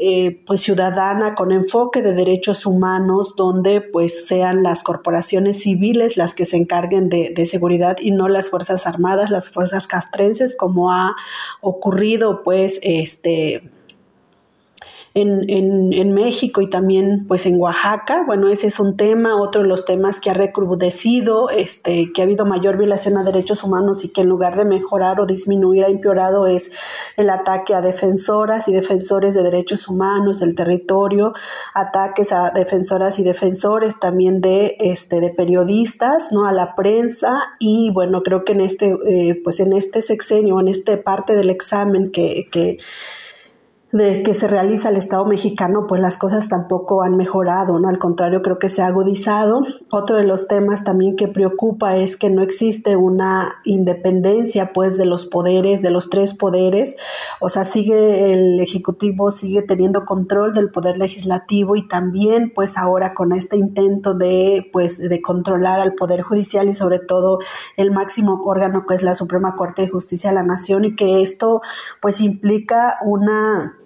eh, 0.00 0.42
pues 0.46 0.60
ciudadana 0.60 1.34
con 1.34 1.52
enfoque 1.52 2.02
de 2.02 2.14
derechos 2.14 2.66
humanos 2.66 3.34
donde 3.36 3.80
pues 3.80 4.26
sean 4.26 4.62
las 4.62 4.82
corporaciones 4.82 5.62
civiles 5.62 6.16
las 6.16 6.34
que 6.34 6.44
se 6.44 6.56
encarguen 6.56 7.08
de, 7.08 7.32
de 7.34 7.46
seguridad 7.46 7.96
y 8.00 8.10
no 8.10 8.28
las 8.28 8.50
fuerzas 8.50 8.86
armadas, 8.86 9.30
las 9.30 9.48
fuerzas 9.48 9.86
castrenses 9.86 10.56
como 10.56 10.92
ha 10.92 11.14
ocurrido 11.60 12.42
pues 12.42 12.80
este 12.82 13.73
en, 15.14 15.48
en, 15.48 15.92
en, 15.92 16.12
México 16.12 16.60
y 16.60 16.68
también 16.68 17.24
pues 17.28 17.46
en 17.46 17.60
Oaxaca. 17.60 18.24
Bueno, 18.26 18.48
ese 18.48 18.66
es 18.66 18.80
un 18.80 18.96
tema, 18.96 19.40
otro 19.40 19.62
de 19.62 19.68
los 19.68 19.84
temas 19.84 20.18
que 20.18 20.30
ha 20.30 20.34
recrudecido, 20.34 21.50
este, 21.50 22.12
que 22.12 22.20
ha 22.20 22.24
habido 22.24 22.44
mayor 22.46 22.76
violación 22.76 23.16
a 23.16 23.22
derechos 23.22 23.62
humanos 23.62 24.04
y 24.04 24.12
que 24.12 24.22
en 24.22 24.28
lugar 24.28 24.56
de 24.56 24.64
mejorar 24.64 25.20
o 25.20 25.26
disminuir 25.26 25.84
ha 25.84 25.88
empeorado 25.88 26.48
es 26.48 26.76
el 27.16 27.30
ataque 27.30 27.74
a 27.74 27.80
defensoras 27.80 28.66
y 28.66 28.72
defensores 28.72 29.34
de 29.34 29.44
derechos 29.44 29.88
humanos 29.88 30.40
del 30.40 30.56
territorio, 30.56 31.32
ataques 31.74 32.32
a 32.32 32.50
defensoras 32.50 33.20
y 33.20 33.22
defensores 33.22 34.00
también 34.00 34.40
de, 34.40 34.76
este, 34.80 35.20
de 35.20 35.30
periodistas, 35.30 36.32
¿no? 36.32 36.44
A 36.44 36.52
la 36.52 36.74
prensa 36.74 37.38
y 37.60 37.92
bueno, 37.92 38.22
creo 38.24 38.42
que 38.44 38.52
en 38.52 38.62
este, 38.62 38.96
eh, 39.06 39.40
pues 39.44 39.60
en 39.60 39.74
este 39.74 40.02
sexenio, 40.02 40.58
en 40.58 40.66
esta 40.66 41.00
parte 41.04 41.36
del 41.36 41.50
examen 41.50 42.10
que, 42.10 42.48
que 42.50 42.78
de 43.94 44.24
que 44.24 44.34
se 44.34 44.48
realiza 44.48 44.88
el 44.88 44.96
Estado 44.96 45.24
mexicano, 45.24 45.86
pues 45.86 46.02
las 46.02 46.18
cosas 46.18 46.48
tampoco 46.48 47.04
han 47.04 47.16
mejorado, 47.16 47.78
¿no? 47.78 47.88
Al 47.88 48.00
contrario, 48.00 48.42
creo 48.42 48.58
que 48.58 48.68
se 48.68 48.82
ha 48.82 48.88
agudizado. 48.88 49.60
Otro 49.92 50.16
de 50.16 50.24
los 50.24 50.48
temas 50.48 50.82
también 50.82 51.14
que 51.14 51.28
preocupa 51.28 51.96
es 51.96 52.16
que 52.16 52.28
no 52.28 52.42
existe 52.42 52.96
una 52.96 53.52
independencia, 53.62 54.72
pues, 54.74 54.98
de 54.98 55.06
los 55.06 55.26
poderes, 55.26 55.80
de 55.80 55.92
los 55.92 56.10
tres 56.10 56.34
poderes. 56.34 56.96
O 57.40 57.48
sea, 57.48 57.64
sigue 57.64 58.32
el 58.32 58.58
Ejecutivo, 58.58 59.30
sigue 59.30 59.62
teniendo 59.62 60.04
control 60.04 60.54
del 60.54 60.72
Poder 60.72 60.98
Legislativo 60.98 61.76
y 61.76 61.86
también, 61.86 62.50
pues, 62.52 62.76
ahora 62.76 63.14
con 63.14 63.30
este 63.30 63.56
intento 63.56 64.14
de, 64.14 64.68
pues, 64.72 64.98
de 64.98 65.22
controlar 65.22 65.78
al 65.78 65.94
Poder 65.94 66.22
Judicial 66.22 66.68
y 66.68 66.74
sobre 66.74 66.98
todo 66.98 67.38
el 67.76 67.92
máximo 67.92 68.42
órgano 68.44 68.86
que 68.88 68.96
es 68.96 69.04
la 69.04 69.14
Suprema 69.14 69.54
Corte 69.54 69.82
de 69.82 69.88
Justicia 69.88 70.30
de 70.30 70.34
la 70.34 70.42
Nación 70.42 70.84
y 70.84 70.96
que 70.96 71.22
esto, 71.22 71.60
pues, 72.00 72.20
implica 72.20 72.98
una 73.04 73.78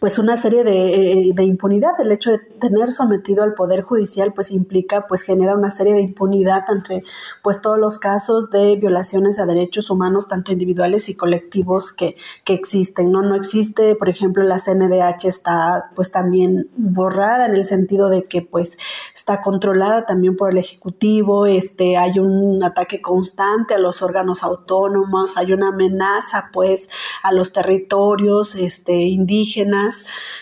pues 0.00 0.18
una 0.18 0.36
serie 0.36 0.64
de, 0.64 0.94
eh, 0.94 1.30
de, 1.34 1.44
impunidad. 1.44 1.92
El 2.00 2.12
hecho 2.12 2.30
de 2.30 2.38
tener 2.38 2.90
sometido 2.90 3.42
al 3.42 3.54
Poder 3.54 3.82
Judicial 3.82 4.32
pues 4.32 4.50
implica, 4.50 5.06
pues 5.06 5.22
genera 5.22 5.54
una 5.54 5.70
serie 5.70 5.94
de 5.94 6.00
impunidad 6.00 6.64
entre 6.68 7.02
pues 7.42 7.60
todos 7.60 7.78
los 7.78 7.98
casos 7.98 8.50
de 8.50 8.76
violaciones 8.76 9.38
a 9.38 9.46
derechos 9.46 9.90
humanos, 9.90 10.28
tanto 10.28 10.52
individuales 10.52 11.08
y 11.08 11.16
colectivos 11.16 11.92
que, 11.92 12.16
que 12.44 12.54
existen. 12.54 13.10
¿no? 13.10 13.22
no 13.22 13.34
existe, 13.34 13.94
por 13.94 14.08
ejemplo, 14.08 14.42
la 14.42 14.58
CNDH 14.58 15.26
está 15.26 15.90
pues 15.94 16.10
también 16.10 16.68
borrada 16.76 17.46
en 17.46 17.54
el 17.54 17.64
sentido 17.64 18.08
de 18.08 18.24
que 18.24 18.42
pues 18.42 18.76
está 19.14 19.40
controlada 19.40 20.06
también 20.06 20.36
por 20.36 20.50
el 20.50 20.58
Ejecutivo, 20.58 21.46
este, 21.46 21.96
hay 21.96 22.18
un 22.18 22.62
ataque 22.62 23.00
constante 23.00 23.74
a 23.74 23.78
los 23.78 24.02
órganos 24.02 24.42
autónomos, 24.42 25.36
hay 25.36 25.52
una 25.52 25.68
amenaza 25.68 26.50
pues 26.52 26.88
a 27.22 27.32
los 27.32 27.52
territorios 27.52 28.54
este, 28.54 28.94
indígenas, 28.94 29.83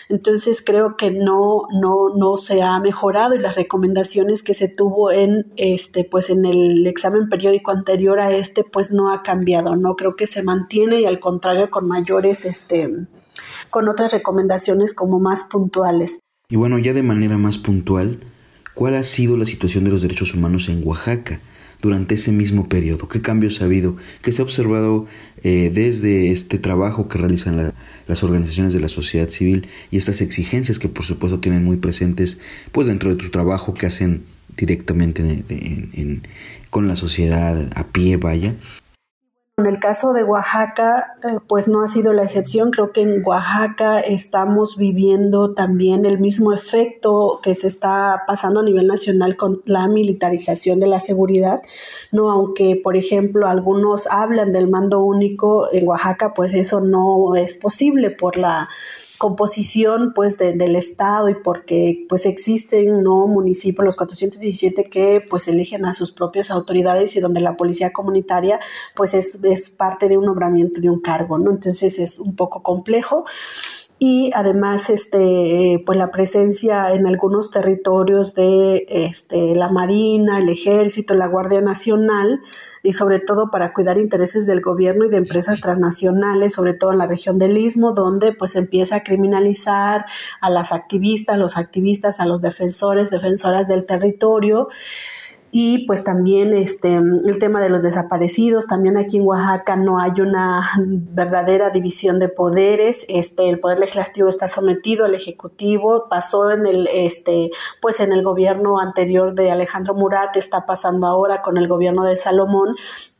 entonces 0.09 0.63
creo 0.65 0.95
que 0.97 1.11
no, 1.11 1.63
no, 1.71 2.09
no 2.15 2.35
se 2.35 2.61
ha 2.61 2.79
mejorado 2.79 3.35
y 3.35 3.39
las 3.39 3.55
recomendaciones 3.55 4.43
que 4.43 4.53
se 4.53 4.67
tuvo 4.67 5.11
en 5.11 5.51
este, 5.55 6.03
pues 6.03 6.29
en 6.29 6.45
el 6.45 6.85
examen 6.87 7.29
periódico 7.29 7.71
anterior 7.71 8.19
a 8.19 8.31
este, 8.31 8.63
pues 8.63 8.91
no 8.91 9.11
ha 9.11 9.23
cambiado, 9.23 9.75
¿no? 9.75 9.95
Creo 9.95 10.15
que 10.15 10.27
se 10.27 10.43
mantiene 10.43 11.01
y 11.01 11.05
al 11.05 11.19
contrario 11.19 11.69
con 11.69 11.87
mayores, 11.87 12.45
este, 12.45 12.89
con 13.69 13.89
otras 13.89 14.11
recomendaciones 14.11 14.93
como 14.93 15.19
más 15.19 15.43
puntuales. 15.43 16.19
Y 16.49 16.55
bueno, 16.55 16.77
ya 16.77 16.93
de 16.93 17.03
manera 17.03 17.37
más 17.37 17.57
puntual, 17.57 18.19
¿cuál 18.73 18.95
ha 18.95 19.03
sido 19.03 19.37
la 19.37 19.45
situación 19.45 19.83
de 19.83 19.91
los 19.91 20.01
derechos 20.01 20.33
humanos 20.33 20.69
en 20.69 20.85
Oaxaca? 20.85 21.39
Durante 21.83 22.15
ese 22.15 22.31
mismo 22.31 22.67
periodo? 22.67 23.07
¿Qué 23.07 23.21
cambios 23.21 23.61
ha 23.61 23.65
habido? 23.65 23.97
¿Qué 24.23 24.31
se 24.31 24.41
ha 24.41 24.45
observado 24.45 25.05
eh, 25.43 25.69
desde 25.71 26.31
este 26.31 26.57
trabajo 26.57 27.07
que 27.07 27.19
realizan 27.19 27.73
las 28.07 28.23
organizaciones 28.23 28.73
de 28.73 28.79
la 28.79 28.89
sociedad 28.89 29.29
civil 29.29 29.67
y 29.91 29.97
estas 29.97 30.21
exigencias 30.21 30.79
que 30.79 30.87
por 30.87 31.05
supuesto 31.05 31.39
tienen 31.39 31.63
muy 31.63 31.75
presentes 31.77 32.39
pues 32.71 32.87
dentro 32.87 33.11
de 33.11 33.17
tu 33.17 33.29
trabajo 33.29 33.75
que 33.75 33.85
hacen 33.85 34.23
directamente 34.55 35.43
con 36.69 36.87
la 36.87 36.95
sociedad 36.95 37.69
a 37.75 37.87
pie, 37.87 38.17
vaya? 38.17 38.55
En 39.55 39.67
el 39.67 39.79
caso 39.79 40.13
de 40.13 40.23
Oaxaca, 40.23 41.13
eh, 41.23 41.37
pues 41.47 41.67
no 41.67 41.83
ha 41.83 41.87
sido 41.87 42.11
la 42.11 42.23
excepción. 42.23 42.71
Creo 42.71 42.91
que 42.91 43.01
en 43.01 43.23
Oaxaca 43.23 43.99
estamos 43.99 44.77
viviendo 44.77 45.53
también 45.53 46.07
el 46.07 46.17
mismo 46.17 46.53
efecto 46.53 47.39
que 47.43 47.53
se 47.53 47.67
está 47.67 48.23
pasando 48.25 48.61
a 48.61 48.63
nivel 48.63 48.87
nacional 48.87 49.37
con 49.37 49.61
la 49.65 49.87
militarización 49.87 50.79
de 50.79 50.87
la 50.87 50.99
seguridad. 50.99 51.61
No, 52.11 52.31
aunque 52.31 52.81
por 52.83 52.97
ejemplo 52.97 53.47
algunos 53.47 54.07
hablan 54.07 54.51
del 54.51 54.69
mando 54.69 55.01
único 55.01 55.71
en 55.71 55.87
Oaxaca, 55.87 56.33
pues 56.33 56.55
eso 56.55 56.81
no 56.81 57.35
es 57.35 57.55
posible 57.55 58.09
por 58.09 58.37
la 58.37 58.69
composición 59.17 60.11
pues 60.13 60.37
del 60.37 60.75
estado 60.75 61.29
y 61.29 61.35
porque 61.35 62.05
pues 62.09 62.25
existen 62.25 63.03
no 63.03 63.27
municipios 63.27 63.85
los 63.85 63.95
417 63.95 64.85
que 64.85 65.23
pues 65.29 65.47
eligen 65.47 65.85
a 65.85 65.93
sus 65.93 66.11
propias 66.11 66.51
autoridades 66.51 67.15
y 67.15 67.19
donde 67.19 67.41
la 67.41 67.55
policía 67.55 67.93
comunitaria 67.93 68.59
pues 68.95 69.13
es, 69.13 69.39
es 69.43 69.69
parte 69.69 70.09
de 70.09 70.17
un 70.17 70.25
nombramiento 70.25 70.81
de 70.81 70.89
un 70.89 70.99
cargo 70.99 71.37
no 71.37 71.51
entonces 71.51 71.99
es 71.99 72.19
un 72.19 72.35
poco 72.35 72.63
complejo. 72.63 73.25
Y 73.99 74.31
además 74.33 74.89
este 74.89 75.81
pues 75.85 75.97
la 75.97 76.11
presencia 76.11 76.91
en 76.91 77.07
algunos 77.07 77.51
territorios 77.51 78.33
de 78.33 78.85
este 78.89 79.55
la 79.55 79.69
marina 79.69 80.39
el 80.39 80.49
ejército 80.49 81.13
la 81.13 81.27
guardia 81.27 81.61
nacional 81.61 82.41
y 82.83 82.91
sobre 82.91 83.19
todo 83.19 83.49
para 83.49 83.73
cuidar 83.73 83.97
intereses 83.97 84.45
del 84.45 84.59
gobierno 84.61 85.05
y 85.05 85.09
de 85.09 85.17
empresas 85.17 85.61
transnacionales, 85.61 86.53
sobre 86.53 86.73
todo 86.73 86.91
en 86.91 86.97
la 86.97 87.07
región 87.07 87.39
del 87.39 87.57
Istmo, 87.57 87.93
donde 87.93 88.33
pues 88.33 88.55
empieza 88.57 88.97
a 88.97 89.03
criminalizar 89.03 90.05
a 90.41 90.49
las 90.49 90.73
activistas, 90.73 91.37
los 91.37 91.57
activistas, 91.57 92.19
a 92.19 92.25
los 92.25 92.41
defensores, 92.41 93.09
defensoras 93.09 93.69
del 93.69 93.85
territorio 93.85 94.67
y 95.55 95.85
pues 95.85 96.03
también 96.03 96.51
este 96.51 96.95
el 96.95 97.37
tema 97.39 97.61
de 97.61 97.69
los 97.69 97.83
desaparecidos 97.83 98.65
también 98.65 98.97
aquí 98.97 99.17
en 99.17 99.27
Oaxaca 99.27 99.75
no 99.75 99.99
hay 99.99 100.19
una 100.19 100.67
verdadera 100.79 101.69
división 101.69 102.17
de 102.17 102.27
poderes 102.27 103.05
este 103.07 103.49
el 103.49 103.59
poder 103.59 103.77
legislativo 103.77 104.27
está 104.27 104.47
sometido 104.47 105.05
al 105.05 105.13
ejecutivo 105.13 106.07
pasó 106.09 106.49
en 106.49 106.65
el 106.65 106.87
este 106.91 107.51
pues 107.81 107.99
en 107.99 108.11
el 108.11 108.23
gobierno 108.23 108.79
anterior 108.79 109.35
de 109.35 109.51
Alejandro 109.51 109.93
Murat 109.93 110.35
está 110.37 110.65
pasando 110.65 111.05
ahora 111.05 111.43
con 111.43 111.57
el 111.57 111.67
gobierno 111.67 112.03
de 112.03 112.15
Salomón 112.15 112.75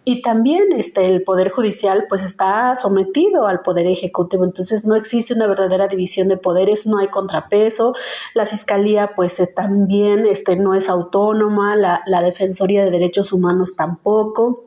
y 0.05 0.21
también 0.21 0.71
este, 0.75 1.05
el 1.05 1.23
Poder 1.23 1.51
Judicial 1.51 2.05
pues 2.09 2.23
está 2.23 2.75
sometido 2.75 3.47
al 3.47 3.61
Poder 3.61 3.87
Ejecutivo, 3.87 4.43
entonces 4.43 4.85
no 4.85 4.95
existe 4.95 5.33
una 5.33 5.47
verdadera 5.47 5.87
división 5.87 6.27
de 6.27 6.37
poderes, 6.37 6.85
no 6.85 6.97
hay 6.97 7.07
contrapeso, 7.07 7.93
la 8.33 8.45
Fiscalía 8.45 9.11
pues 9.15 9.39
eh, 9.39 9.47
también 9.47 10.25
este, 10.25 10.55
no 10.55 10.73
es 10.73 10.89
autónoma, 10.89 11.75
la, 11.75 12.01
la 12.05 12.21
Defensoría 12.21 12.83
de 12.83 12.91
Derechos 12.91 13.31
Humanos 13.31 13.75
tampoco 13.75 14.65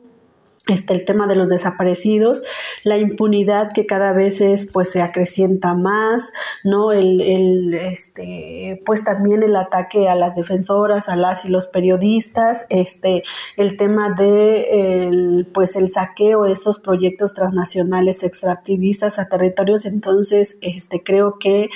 este, 0.67 0.93
el 0.93 1.05
tema 1.05 1.27
de 1.27 1.35
los 1.35 1.47
desaparecidos, 1.47 2.43
la 2.83 2.97
impunidad 2.97 3.69
que 3.73 3.85
cada 3.85 4.13
vez 4.13 4.41
es, 4.41 4.69
pues 4.71 4.91
se 4.91 5.01
acrecienta 5.01 5.73
más, 5.73 6.33
¿no? 6.63 6.91
El, 6.91 7.21
el, 7.21 7.73
este, 7.73 8.81
pues 8.85 9.03
también 9.03 9.43
el 9.43 9.55
ataque 9.55 10.09
a 10.09 10.15
las 10.15 10.35
defensoras, 10.35 11.09
a 11.09 11.15
las 11.15 11.45
y 11.45 11.49
los 11.49 11.67
periodistas, 11.67 12.65
este, 12.69 13.23
el 13.55 13.77
tema 13.77 14.09
de, 14.11 15.05
el, 15.07 15.47
pues 15.53 15.75
el 15.75 15.87
saqueo 15.87 16.43
de 16.43 16.51
estos 16.51 16.79
proyectos 16.79 17.33
transnacionales 17.33 18.23
extractivistas 18.23 19.19
a 19.19 19.29
territorios, 19.29 19.85
entonces, 19.85 20.59
este, 20.61 21.03
creo 21.03 21.37
que, 21.39 21.69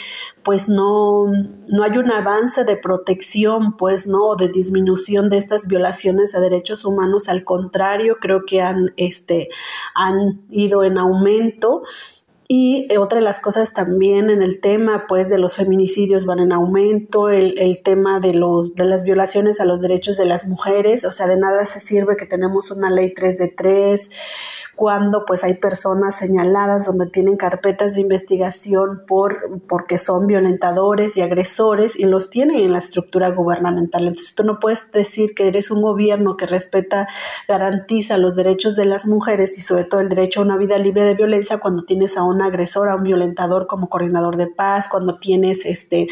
pues 0.44 0.70
no, 0.70 1.28
no 1.68 1.84
hay 1.84 1.98
un 1.98 2.12
avance 2.12 2.64
de 2.64 2.78
protección, 2.78 3.78
pues, 3.78 4.08
¿no? 4.08 4.36
De 4.36 4.48
disminución 4.48 5.30
de 5.30 5.38
estas 5.38 5.68
violaciones 5.68 6.34
a 6.36 6.40
derechos 6.40 6.86
humanos, 6.86 7.30
al 7.30 7.44
contrario, 7.44 8.18
creo 8.20 8.46
que 8.46 8.62
han 8.62 8.94
este, 8.98 9.50
han 9.96 10.42
ido 10.50 10.84
en 10.84 10.98
aumento. 10.98 11.82
Y 12.54 12.86
otra 12.98 13.20
de 13.20 13.24
las 13.24 13.40
cosas 13.40 13.74
también 13.74 14.30
en 14.30 14.42
el 14.42 14.60
tema 14.60 15.06
pues 15.08 15.30
de 15.30 15.38
los 15.38 15.56
feminicidios 15.56 16.26
van 16.26 16.40
en 16.40 16.52
aumento, 16.52 17.30
el, 17.30 17.58
el, 17.58 17.82
tema 17.82 18.20
de, 18.20 18.34
los, 18.34 18.76
de 18.76 18.84
las 18.84 19.06
violaciones 19.06 19.62
a 19.62 19.66
los 19.66 19.80
derechos 19.80 20.18
de 20.18 20.26
las 20.26 20.46
mujeres, 20.46 21.06
o 21.06 21.14
sea, 21.14 21.28
de 21.28 21.38
nada 21.38 21.66
se 21.66 21.80
sirve 21.80 22.18
que 22.18 22.26
tenemos 22.26 22.70
una 22.70 22.90
ley 22.90 23.14
3 23.14 23.38
de 23.38 23.48
3, 23.48 24.10
cuando 24.76 25.26
pues 25.26 25.44
hay 25.44 25.54
personas 25.54 26.16
señaladas 26.16 26.88
donde 26.88 27.06
tienen 27.06 27.36
carpetas 27.36 27.94
de 27.94 28.02
investigación 28.02 29.04
por 29.06 29.62
porque 29.68 30.00
son 30.00 30.26
violentadores 30.26 31.16
y 31.18 31.22
agresores 31.22 32.00
y 32.00 32.06
los 32.06 32.32
tienen 32.32 32.58
en 32.58 32.72
la 32.72 32.80
estructura 32.80 33.30
gubernamental. 33.30 34.08
Entonces 34.08 34.34
tú 34.34 34.44
no 34.44 34.60
puedes 34.60 34.92
decir 34.92 35.36
que 35.36 35.48
eres 35.48 35.70
un 35.70 35.84
gobierno 35.84 36.36
que 36.36 36.48
respeta, 36.48 37.08
garantiza 37.48 38.18
los 38.18 38.36
derechos 38.36 38.76
de 38.76 38.86
las 38.86 39.06
mujeres 39.06 39.56
y 39.58 39.62
sobre 39.62 39.84
todo 39.84 40.02
el 40.02 40.10
derecho 40.10 40.42
a 40.42 40.46
una 40.46 40.58
vida 40.58 40.78
libre 40.80 41.04
de 41.04 41.14
violencia 41.14 41.60
cuando 41.60 41.84
tienes 41.84 42.18
a 42.18 42.24
una 42.24 42.41
agresor, 42.42 42.90
a 42.90 42.96
un 42.96 43.04
violentador 43.04 43.68
como 43.68 43.90
coordinador 43.90 44.38
de 44.38 44.48
paz, 44.48 44.88
cuando 44.90 45.20
tienes 45.20 45.66
este 45.66 46.08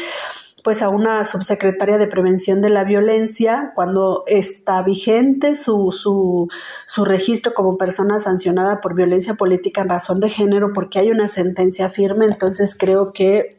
pues 0.62 0.82
a 0.82 0.88
una 0.88 1.24
subsecretaria 1.24 1.98
de 1.98 2.06
prevención 2.06 2.60
de 2.60 2.70
la 2.70 2.84
violencia 2.84 3.72
cuando 3.74 4.24
está 4.26 4.82
vigente 4.82 5.54
su, 5.54 5.90
su, 5.90 6.48
su, 6.86 7.04
registro 7.04 7.54
como 7.54 7.78
persona 7.78 8.18
sancionada 8.18 8.80
por 8.80 8.94
violencia 8.94 9.34
política 9.34 9.80
en 9.80 9.88
razón 9.88 10.20
de 10.20 10.28
género 10.28 10.72
porque 10.74 10.98
hay 10.98 11.10
una 11.10 11.28
sentencia 11.28 11.88
firme, 11.88 12.26
entonces 12.26 12.76
creo 12.78 13.12
que 13.12 13.56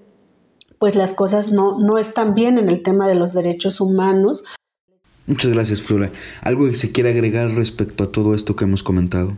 pues 0.77 0.95
las 0.95 1.13
cosas 1.13 1.51
no, 1.51 1.77
no 1.77 1.97
están 1.97 2.33
bien 2.33 2.57
en 2.57 2.67
el 2.67 2.81
tema 2.81 3.07
de 3.07 3.15
los 3.15 3.33
derechos 3.33 3.81
humanos. 3.81 4.43
Muchas 5.27 5.51
gracias, 5.51 5.81
Flora. 5.81 6.11
¿Algo 6.41 6.65
que 6.65 6.75
se 6.75 6.91
quiera 6.91 7.11
agregar 7.11 7.51
respecto 7.51 8.03
a 8.03 8.11
todo 8.11 8.33
esto 8.33 8.55
que 8.55 8.65
hemos 8.65 8.81
comentado? 8.81 9.37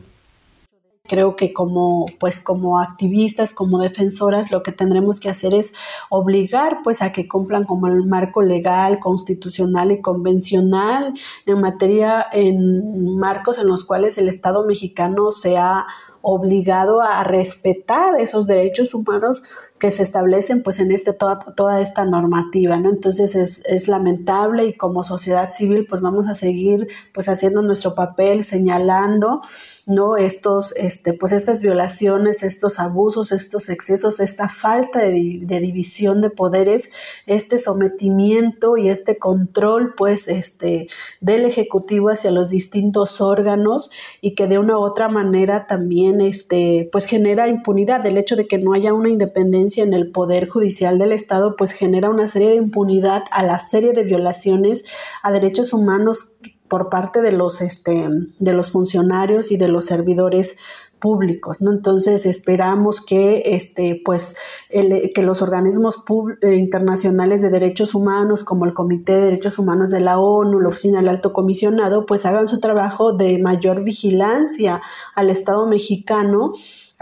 Creo 1.06 1.36
que 1.36 1.52
como, 1.52 2.06
pues, 2.18 2.40
como 2.40 2.80
activistas, 2.80 3.54
como 3.54 3.80
defensoras, 3.80 4.52
lo 4.52 4.64
que 4.64 4.72
tendremos 4.72 5.20
que 5.20 5.28
hacer 5.28 5.54
es 5.54 5.74
obligar 6.10 6.78
pues, 6.82 7.02
a 7.02 7.12
que 7.12 7.28
cumplan 7.28 7.66
como 7.66 7.88
el 7.88 8.06
marco 8.06 8.42
legal, 8.42 9.00
constitucional 9.00 9.92
y 9.92 10.00
convencional 10.00 11.14
en 11.46 11.60
materia, 11.60 12.26
en 12.32 13.18
marcos 13.18 13.60
en 13.60 13.68
los 13.68 13.84
cuales 13.84 14.18
el 14.18 14.30
Estado 14.30 14.66
mexicano 14.66 15.34
se 15.34 15.58
ha 15.58 15.86
obligado 16.26 17.02
a 17.02 17.22
respetar 17.26 18.18
esos 18.18 18.48
derechos 18.48 18.94
humanos 18.94 19.44
que 19.78 19.92
se 19.92 20.04
establecen 20.04 20.64
pues 20.64 20.80
en 20.80 20.94
este, 20.94 21.12
toda, 21.12 21.38
toda 21.40 21.82
esta 21.82 22.06
normativa, 22.06 22.78
¿no? 22.78 22.90
Entonces 22.90 23.36
es, 23.36 23.66
es, 23.66 23.90
lamentable 23.90 24.66
y 24.66 24.72
como 24.72 25.04
sociedad 25.04 25.52
civil 25.52 25.86
pues 25.90 26.00
vamos 26.00 26.30
a 26.30 26.36
seguir 26.36 26.88
pues 27.14 27.28
haciendo 27.28 27.62
nuestro 27.62 27.94
papel, 27.94 28.46
señalando, 28.46 29.42
¿no? 29.86 30.16
Estos, 30.16 30.74
este, 30.78 31.12
pues 31.12 31.34
estas 31.34 31.60
violaciones, 31.60 32.44
estos 32.44 32.80
abusos, 32.80 33.34
estos 33.34 33.68
excesos, 33.68 34.22
esta 34.22 34.48
falta 34.48 35.00
de, 35.00 35.42
de 35.42 35.60
división 35.60 36.22
de 36.22 36.30
poderes, 36.30 36.90
este 37.26 37.58
sometimiento 37.58 38.78
y 38.78 38.88
este 38.88 39.18
control 39.18 39.96
pues 39.98 40.30
este 40.30 40.88
del 41.20 41.44
Ejecutivo 41.44 42.08
hacia 42.10 42.32
los 42.32 42.48
distintos 42.48 43.20
órganos 43.20 43.92
y 44.22 44.34
que 44.34 44.48
de 44.48 44.60
una 44.60 44.78
u 44.78 44.82
otra 44.82 45.10
manera 45.10 45.68
también 45.68 46.13
este 46.22 46.90
pues 46.92 47.06
genera 47.06 47.48
impunidad, 47.48 48.06
el 48.06 48.18
hecho 48.18 48.36
de 48.36 48.48
que 48.48 48.58
no 48.58 48.74
haya 48.74 48.94
una 48.94 49.10
independencia 49.10 49.84
en 49.84 49.94
el 49.94 50.12
Poder 50.12 50.48
Judicial 50.48 50.98
del 50.98 51.12
Estado, 51.12 51.56
pues 51.56 51.72
genera 51.72 52.10
una 52.10 52.28
serie 52.28 52.50
de 52.50 52.56
impunidad 52.56 53.24
a 53.32 53.44
la 53.44 53.60
serie 53.60 53.94
de 53.94 54.04
violaciones 54.04 54.86
a 55.22 55.32
derechos 55.32 55.74
humanos 55.74 56.36
por 56.68 56.90
parte 56.90 57.22
de 57.22 57.32
los, 57.32 57.62
este, 57.62 58.08
de 58.40 58.54
los 58.54 58.72
funcionarios 58.72 59.52
y 59.52 59.58
de 59.58 59.68
los 59.68 59.86
servidores 59.86 60.58
públicos, 61.04 61.62
¿no? 61.62 61.74
Entonces 61.74 62.26
esperamos 62.26 63.06
que, 63.06 63.44
este, 63.46 64.02
pues, 64.06 64.38
que 64.70 65.22
los 65.22 65.42
organismos 65.42 66.02
eh, 66.42 66.56
internacionales 66.56 67.42
de 67.42 67.50
derechos 67.50 67.94
humanos, 67.94 68.46
como 68.46 68.64
el 68.64 68.74
Comité 68.74 69.12
de 69.12 69.26
Derechos 69.26 69.60
Humanos 69.60 69.90
de 69.90 70.00
la 70.00 70.18
ONU, 70.18 70.62
la 70.62 70.70
Oficina 70.70 71.00
del 71.00 71.10
Alto 71.10 71.34
Comisionado, 71.34 72.06
pues 72.06 72.26
hagan 72.26 72.48
su 72.48 72.62
trabajo 72.62 73.12
de 73.12 73.38
mayor 73.38 73.84
vigilancia 73.84 74.80
al 75.14 75.30
Estado 75.30 75.68
mexicano 75.68 76.52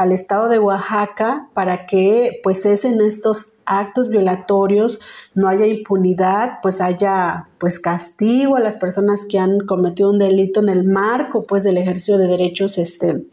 al 0.02 0.12
estado 0.12 0.50
de 0.50 0.60
Oaxaca 0.60 1.50
para 1.54 1.86
que 1.86 2.40
pues 2.44 2.64
cesen 2.64 3.00
estos 3.02 3.58
actos 3.66 4.10
violatorios, 4.10 5.00
no 5.34 5.48
haya 5.48 5.66
impunidad, 5.66 6.60
pues 6.62 6.82
haya 6.82 7.48
pues 7.58 7.80
castigo 7.80 8.56
a 8.56 8.60
las 8.60 8.76
personas 8.76 9.26
que 9.26 9.40
han 9.40 9.60
cometido 9.62 10.10
un 10.10 10.20
delito 10.20 10.60
en 10.60 10.70
el 10.70 10.84
marco 10.84 11.44
pues 11.44 11.64
del 11.64 11.78
ejercicio 11.78 12.18
de 12.18 12.28
derechos 12.28 12.78
este 12.78 13.24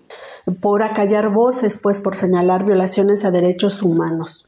por 0.61 0.83
acallar 0.83 1.31
voces 1.31 1.79
pues 1.83 2.01
por 2.01 2.15
señalar 2.15 2.65
violaciones 2.65 3.25
a 3.25 3.31
derechos 3.31 3.83
humanos. 3.83 4.47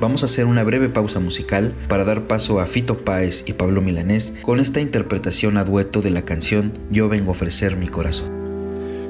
Vamos 0.00 0.22
a 0.22 0.26
hacer 0.26 0.44
una 0.46 0.64
breve 0.64 0.88
pausa 0.88 1.20
musical 1.20 1.72
para 1.88 2.04
dar 2.04 2.26
paso 2.26 2.60
a 2.60 2.66
Fito 2.66 3.04
Páez 3.04 3.44
y 3.46 3.52
Pablo 3.52 3.80
Milanés 3.80 4.34
con 4.42 4.58
esta 4.60 4.80
interpretación 4.80 5.56
a 5.56 5.64
dueto 5.64 6.02
de 6.02 6.10
la 6.10 6.24
canción 6.24 6.78
Yo 6.90 7.08
vengo 7.08 7.28
a 7.28 7.32
ofrecer 7.32 7.76
mi 7.76 7.88
corazón. 7.88 8.43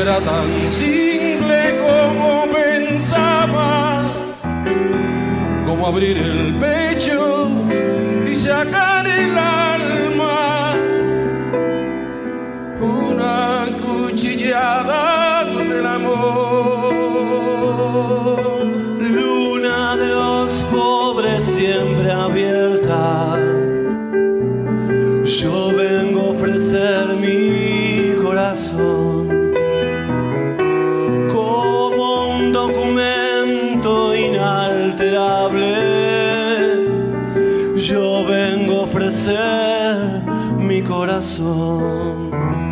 será 0.00 0.18
tan 0.20 0.66
simple 0.66 1.60
como 1.84 2.46
pensaba, 2.50 4.02
como 5.66 5.88
abrir 5.88 6.16
el 6.16 6.54
pecho 6.54 7.50
y 8.26 8.34
sacar 8.34 9.06
el 9.06 9.36
alma, 9.36 9.69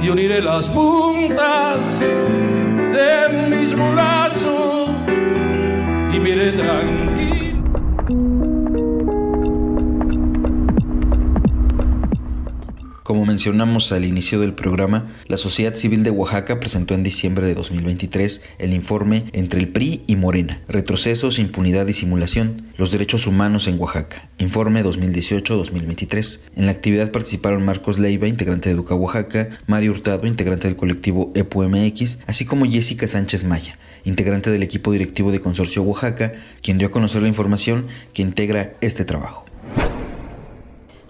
y 0.01 0.09
uniré 0.09 0.41
las 0.41 0.69
puntas 0.69 2.01
de 2.01 3.49
mis 3.51 3.75
brazos 3.75 4.91
y 6.15 6.19
miré 6.19 6.53
tranquilo 6.53 6.98
al 13.49 14.05
inicio 14.05 14.41
del 14.41 14.53
programa, 14.53 15.11
la 15.27 15.39
sociedad 15.39 15.75
civil 15.75 16.03
de 16.03 16.11
Oaxaca 16.11 16.61
presentó 16.61 16.93
en 16.93 17.03
diciembre 17.03 17.47
de 17.47 17.55
2023 17.55 18.43
el 18.59 18.75
informe 18.75 19.25
Entre 19.33 19.59
el 19.59 19.69
PRI 19.69 20.03
y 20.07 20.17
Morena, 20.17 20.61
retrocesos, 20.69 21.39
impunidad 21.39 21.87
y 21.87 21.95
simulación, 21.95 22.67
los 22.77 22.91
derechos 22.93 23.27
humanos 23.27 23.67
en 23.67 23.81
Oaxaca, 23.81 24.29
informe 24.37 24.85
2018-2023. 24.85 26.41
En 26.57 26.67
la 26.67 26.73
actividad 26.73 27.11
participaron 27.11 27.65
Marcos 27.65 27.99
Leiva, 27.99 28.29
integrante 28.29 28.69
de 28.69 28.75
Educa 28.75 28.95
Oaxaca, 28.95 29.49
Mario 29.67 29.93
Hurtado, 29.93 30.27
integrante 30.27 30.69
del 30.69 30.77
colectivo 30.77 31.33
EPUMX, 31.35 32.19
así 32.27 32.45
como 32.45 32.71
Jessica 32.71 33.07
Sánchez 33.07 33.45
Maya, 33.45 33.79
integrante 34.05 34.51
del 34.51 34.63
equipo 34.63 34.93
directivo 34.93 35.33
de 35.33 35.41
Consorcio 35.41 35.83
Oaxaca, 35.83 36.35
quien 36.63 36.77
dio 36.77 36.89
a 36.89 36.91
conocer 36.91 37.23
la 37.23 37.29
información 37.29 37.87
que 38.13 38.21
integra 38.21 38.75
este 38.83 39.07
trabajo. 39.07 39.48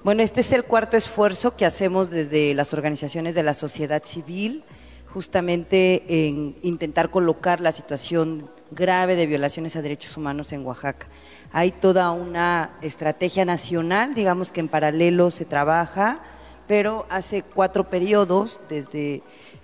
Bueno, 0.08 0.22
este 0.22 0.40
es 0.40 0.52
el 0.52 0.64
cuarto 0.64 0.96
esfuerzo 0.96 1.54
que 1.54 1.66
hacemos 1.66 2.08
desde 2.08 2.54
las 2.54 2.72
organizaciones 2.72 3.34
de 3.34 3.42
la 3.42 3.52
sociedad 3.52 4.02
civil, 4.02 4.64
justamente 5.12 6.02
en 6.08 6.56
intentar 6.62 7.10
colocar 7.10 7.60
la 7.60 7.72
situación 7.72 8.48
grave 8.70 9.16
de 9.16 9.26
violaciones 9.26 9.76
a 9.76 9.82
derechos 9.82 10.16
humanos 10.16 10.50
en 10.54 10.64
Oaxaca. 10.64 11.08
Hay 11.52 11.72
toda 11.72 12.10
una 12.12 12.78
estrategia 12.80 13.44
nacional, 13.44 14.14
digamos 14.14 14.50
que 14.50 14.60
en 14.60 14.68
paralelo 14.68 15.30
se 15.30 15.44
trabaja, 15.44 16.22
pero 16.66 17.04
hace 17.10 17.42
cuatro 17.42 17.90
periodos, 17.90 18.60
desde 18.70 19.20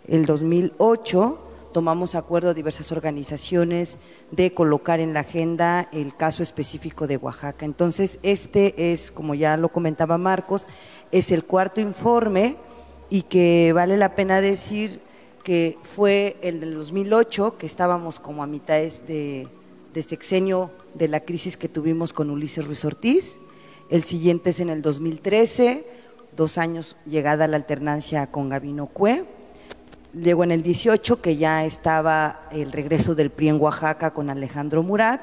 el 0.07 0.27
2008, 0.27 1.44
tomamos 1.75 2.15
acuerdo 2.15 2.55
diversas 2.55 2.93
organizaciones 2.93 3.99
de 4.31 4.55
colocar 4.55 5.01
en 5.01 5.13
la 5.13 5.21
agenda 5.21 5.89
el 5.93 6.17
caso 6.17 6.45
específico 6.45 7.09
de 7.09 7.17
Oaxaca. 7.17 7.67
Entonces, 7.67 8.21
este 8.23 8.93
es, 8.93 9.11
como 9.11 9.35
ya 9.35 9.57
lo 9.57 9.71
comentaba 9.71 10.17
Marcos, 10.17 10.69
es 11.11 11.33
el 11.33 11.45
cuarto 11.45 11.81
informe 11.81 12.57
y 13.11 13.23
que 13.23 13.73
vale 13.75 13.97
la 13.97 14.15
pena 14.15 14.41
decir 14.41 15.01
que 15.43 15.77
fue 15.83 16.37
el 16.43 16.61
del 16.61 16.75
2008, 16.75 17.59
que 17.59 17.67
estábamos 17.67 18.21
como 18.21 18.45
a 18.45 18.47
mitad 18.47 18.77
de, 18.77 19.49
de 19.93 20.03
sexenio 20.05 20.71
de 20.95 21.09
la 21.09 21.25
crisis 21.25 21.57
que 21.57 21.69
tuvimos 21.69 22.13
con 22.13 22.31
Ulises 22.31 22.67
Ruiz 22.67 22.85
Ortiz. 22.85 23.39
El 23.91 24.05
siguiente 24.05 24.51
es 24.51 24.61
en 24.61 24.71
el 24.71 24.81
2013, 24.81 25.85
dos 26.37 26.57
años 26.57 26.97
llegada 27.05 27.49
la 27.49 27.57
alternancia 27.57 28.31
con 28.31 28.49
Gabino 28.49 28.87
Cue 28.87 29.27
Luego 30.15 30.45
en 30.45 30.53
el 30.53 30.63
18, 30.63 31.21
que 31.21 31.37
ya 31.37 31.65
estaba 31.65 32.47
el 32.53 32.71
regreso 32.71 33.17
del 33.17 33.31
PRI 33.31 33.49
en 33.49 33.61
Oaxaca 33.61 34.13
con 34.13 34.31
Alejandro 34.31 34.85
Murat, 34.85 35.21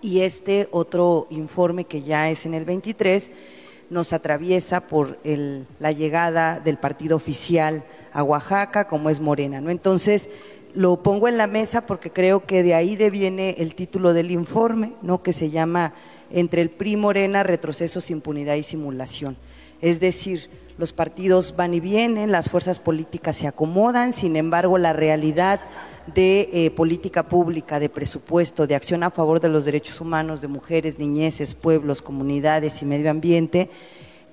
y 0.00 0.20
este 0.20 0.68
otro 0.70 1.26
informe 1.30 1.86
que 1.86 2.02
ya 2.02 2.30
es 2.30 2.46
en 2.46 2.54
el 2.54 2.64
23, 2.64 3.30
nos 3.90 4.12
atraviesa 4.12 4.82
por 4.86 5.18
la 5.24 5.90
llegada 5.90 6.60
del 6.60 6.76
partido 6.78 7.16
oficial 7.16 7.84
a 8.12 8.22
Oaxaca, 8.22 8.86
como 8.86 9.10
es 9.10 9.18
Morena. 9.18 9.60
¿no? 9.60 9.70
Entonces, 9.70 10.28
lo 10.74 11.02
pongo 11.02 11.26
en 11.26 11.36
la 11.36 11.48
mesa 11.48 11.84
porque 11.84 12.10
creo 12.10 12.46
que 12.46 12.62
de 12.62 12.74
ahí 12.74 12.94
deviene 12.94 13.56
el 13.58 13.74
título 13.74 14.12
del 14.12 14.30
informe, 14.30 14.92
¿no? 15.02 15.24
que 15.24 15.32
se 15.32 15.50
llama 15.50 15.92
Entre 16.30 16.62
el 16.62 16.70
PRI 16.70 16.96
Morena, 16.96 17.42
retrocesos, 17.42 18.10
impunidad 18.10 18.54
y 18.54 18.62
simulación. 18.62 19.36
Es 19.80 19.98
decir, 19.98 20.50
los 20.78 20.92
partidos 20.92 21.54
van 21.56 21.74
y 21.74 21.80
vienen, 21.80 22.32
las 22.32 22.50
fuerzas 22.50 22.80
políticas 22.80 23.36
se 23.36 23.46
acomodan, 23.46 24.12
sin 24.12 24.36
embargo, 24.36 24.78
la 24.78 24.92
realidad 24.92 25.60
de 26.14 26.50
eh, 26.52 26.70
política 26.70 27.22
pública, 27.22 27.78
de 27.78 27.88
presupuesto, 27.88 28.66
de 28.66 28.74
acción 28.74 29.02
a 29.02 29.10
favor 29.10 29.40
de 29.40 29.48
los 29.48 29.64
derechos 29.64 30.00
humanos 30.00 30.40
de 30.40 30.48
mujeres, 30.48 30.98
niñeces, 30.98 31.54
pueblos, 31.54 32.02
comunidades 32.02 32.82
y 32.82 32.86
medio 32.86 33.10
ambiente, 33.10 33.70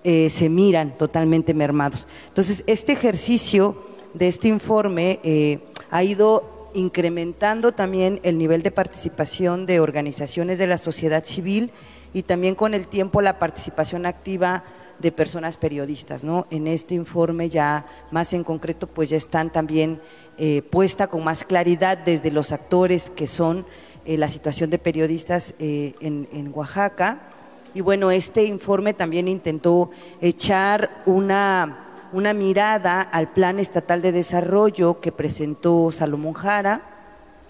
eh, 0.03 0.29
se 0.29 0.49
miran 0.49 0.97
totalmente 0.97 1.53
mermados. 1.53 2.07
Entonces, 2.27 2.63
este 2.67 2.91
ejercicio 2.91 3.83
de 4.13 4.27
este 4.27 4.47
informe 4.47 5.19
eh, 5.23 5.59
ha 5.89 6.03
ido 6.03 6.60
incrementando 6.73 7.71
también 7.71 8.19
el 8.23 8.37
nivel 8.37 8.63
de 8.63 8.71
participación 8.71 9.65
de 9.65 9.79
organizaciones 9.79 10.59
de 10.59 10.67
la 10.67 10.77
sociedad 10.77 11.23
civil 11.25 11.71
y 12.13 12.23
también 12.23 12.55
con 12.55 12.73
el 12.73 12.87
tiempo 12.87 13.21
la 13.21 13.39
participación 13.39 14.05
activa 14.05 14.63
de 14.99 15.11
personas 15.11 15.57
periodistas. 15.57 16.23
¿no? 16.23 16.47
En 16.51 16.67
este 16.67 16.95
informe 16.95 17.49
ya 17.49 17.85
más 18.11 18.33
en 18.33 18.43
concreto 18.43 18.87
pues 18.87 19.09
ya 19.09 19.17
están 19.17 19.51
también 19.51 20.01
eh, 20.37 20.61
puesta 20.61 21.07
con 21.07 21.23
más 21.23 21.43
claridad 21.43 21.97
desde 21.97 22.31
los 22.31 22.51
actores 22.51 23.09
que 23.09 23.27
son 23.27 23.65
eh, 24.05 24.17
la 24.17 24.29
situación 24.29 24.69
de 24.69 24.79
periodistas 24.79 25.55
eh, 25.59 25.93
en, 26.01 26.27
en 26.31 26.51
Oaxaca. 26.53 27.29
Y 27.73 27.81
bueno, 27.81 28.11
este 28.11 28.43
informe 28.43 28.93
también 28.93 29.27
intentó 29.27 29.91
echar 30.19 31.03
una 31.05 31.90
una 32.13 32.33
mirada 32.33 33.01
al 33.01 33.31
Plan 33.31 33.59
Estatal 33.59 34.01
de 34.01 34.11
Desarrollo 34.11 34.99
que 34.99 35.11
presentó 35.11 35.91
Salomón 35.91 36.33
Jara 36.33 36.81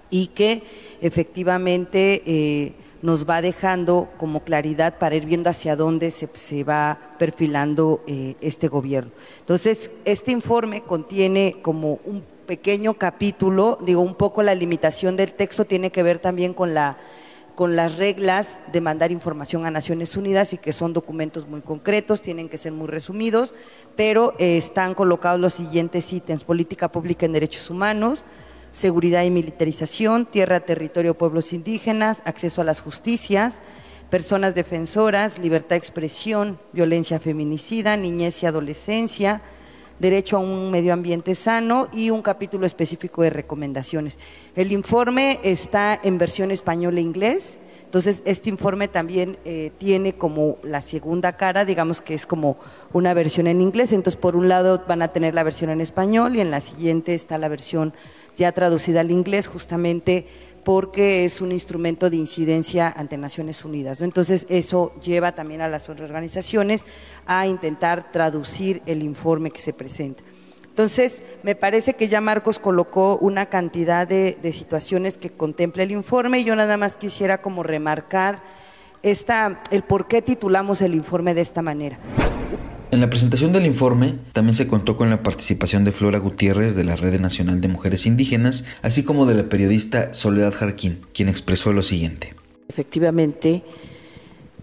y 0.10 0.28
que 0.28 0.64
efectivamente 1.02 2.22
eh, 2.26 2.74
nos 3.02 3.28
va 3.28 3.42
dejando 3.42 4.10
como 4.18 4.44
claridad 4.44 4.98
para 5.00 5.16
ir 5.16 5.26
viendo 5.26 5.50
hacia 5.50 5.76
dónde 5.76 6.12
se, 6.12 6.64
va 6.64 7.00
perfilando 7.18 8.04
eh, 8.06 8.36
este 8.42 8.68
gobierno. 8.68 9.12
Entonces, 9.40 9.92
este 10.06 10.32
informe 10.32 10.82
contiene 10.82 11.58
como 11.62 12.00
un 12.06 12.24
pequeño 12.46 12.96
capítulo, 12.96 13.78
digo, 13.82 14.02
un 14.02 14.16
poco 14.16 14.44
la 14.44 14.54
limitación 14.54 15.16
del 15.16 15.34
texto 15.34 15.66
tiene 15.66 15.92
que 15.92 16.04
ver 16.04 16.20
también 16.20 16.54
con 16.54 16.74
la 16.74 16.98
con 17.62 17.76
las 17.76 17.98
reglas 17.98 18.58
de 18.72 18.82
mandar 18.82 19.12
información 19.12 19.68
a 19.68 19.70
Naciones 19.70 20.18
Unidas 20.18 20.52
y 20.52 20.58
que 20.58 20.74
son 20.74 20.94
documentos 20.94 21.48
muy 21.48 21.62
concretos, 21.62 22.24
tienen 22.24 22.50
que 22.50 22.58
ser 22.58 22.72
muy 22.72 22.88
resumidos, 22.88 23.54
pero 23.96 24.34
eh, 24.40 24.58
están 24.58 24.96
colocados 24.96 25.40
los 25.40 25.54
siguientes 25.54 26.12
ítems, 26.12 26.44
política 26.44 26.92
pública 26.92 27.28
en 27.28 27.34
derechos 27.34 27.70
humanos, 27.70 28.26
seguridad 28.72 29.22
y 29.26 29.30
militarización, 29.30 30.26
tierra, 30.26 30.62
territorio, 30.62 31.16
pueblos 31.16 31.54
indígenas, 31.54 32.24
acceso 32.26 32.62
a 32.62 32.64
las 32.64 32.82
justicias, 32.82 33.62
personas 34.10 34.56
defensoras, 34.56 35.38
libertad 35.38 35.76
de 35.76 35.82
expresión, 35.82 36.58
violencia 36.74 37.20
feminicida, 37.20 37.96
niñez 37.96 38.42
y 38.42 38.48
adolescencia, 38.48 39.44
derecho 40.02 40.38
a 40.38 40.40
un 40.40 40.72
medio 40.72 40.94
ambiente 40.94 41.36
sano 41.36 41.88
y 41.94 42.10
un 42.10 42.24
capítulo 42.24 42.66
específico 42.66 43.22
de 43.22 43.30
recomendaciones. 43.30 44.18
El 44.56 44.72
informe 44.72 45.40
está 45.44 46.00
en 46.04 46.18
versión 46.18 46.50
español 46.50 46.98
e 46.98 47.02
inglés. 47.02 47.60
Entonces, 47.86 48.24
este 48.26 48.50
informe 48.50 48.88
también 48.88 49.38
eh, 49.46 49.72
tiene 49.78 50.14
como 50.14 50.58
la 50.64 50.82
segunda 50.82 51.34
cara, 51.34 51.66
digamos 51.66 52.02
que 52.02 52.14
es 52.14 52.26
como 52.26 52.58
una 52.94 53.14
versión 53.14 53.48
en 53.48 53.62
inglés. 53.62 53.92
Entonces, 53.92 54.20
por 54.20 54.36
un 54.36 54.50
lado 54.50 54.84
van 54.88 55.04
a 55.04 55.10
tener 55.10 55.36
la 55.36 55.44
versión 55.44 55.70
en 55.70 55.82
español 55.82 56.36
y 56.36 56.42
en 56.42 56.52
la 56.52 56.62
siguiente 56.62 57.14
está 57.14 57.38
la 57.38 57.50
versión 57.50 57.94
ya 58.38 58.54
traducida 58.54 59.02
al 59.02 59.12
inglés, 59.12 59.48
justamente 59.48 60.26
porque 60.64 61.26
es 61.26 61.42
un 61.42 61.52
instrumento 61.52 62.10
de 62.10 62.18
incidencia 62.18 62.94
ante 62.96 63.18
Naciones 63.18 63.66
Unidas. 63.66 64.02
Entonces, 64.02 64.46
eso 64.50 64.94
lleva 65.02 65.34
también 65.34 65.62
a 65.62 65.68
las 65.68 65.90
organizaciones 65.90 66.86
a 67.26 67.48
intentar 67.48 68.12
traducir 68.12 68.82
el 68.86 69.04
informe 69.04 69.52
que 69.52 69.62
se 69.62 69.74
presenta. 69.74 70.24
Entonces, 70.72 71.22
me 71.44 71.54
parece 71.54 71.96
que 71.96 72.08
ya 72.08 72.22
Marcos 72.22 72.58
colocó 72.58 73.18
una 73.18 73.48
cantidad 73.48 74.08
de, 74.08 74.54
situaciones 74.54 75.18
que 75.18 75.30
contempla 75.30 75.84
el 75.84 75.92
informe 75.92 76.40
y 76.40 76.44
yo 76.46 76.56
nada 76.56 76.78
más 76.78 76.96
quisiera 76.96 77.42
como 77.42 77.62
remarcar 77.62 78.42
esta, 79.04 79.62
el 79.70 79.84
por 79.84 80.08
qué 80.08 80.22
titulamos 80.22 80.82
el 80.82 80.96
informe 80.96 81.34
de 81.34 81.42
esta 81.42 81.62
manera. 81.62 82.00
En 82.92 83.00
la 83.00 83.10
presentación 83.10 83.54
del 83.54 83.66
informe 83.66 84.16
también 84.34 84.54
se 84.54 84.68
contó 84.68 84.98
con 84.98 85.10
la 85.10 85.24
participación 85.24 85.86
de 85.86 85.94
Flora 85.94 86.20
Gutiérrez 86.20 86.76
de 86.76 86.84
la 86.84 86.98
Red 86.98 87.22
Nacional 87.22 87.62
de 87.62 87.70
Mujeres 87.70 88.06
Indígenas, 88.06 88.66
así 88.82 89.04
como 89.04 89.26
de 89.26 89.34
la 89.34 89.48
periodista 89.48 90.14
Soledad 90.14 90.54
Jarquín, 90.54 91.00
quien 91.14 91.30
expresó 91.30 91.72
lo 91.72 91.84
siguiente. 91.84 92.36
Efectivamente, 92.68 93.64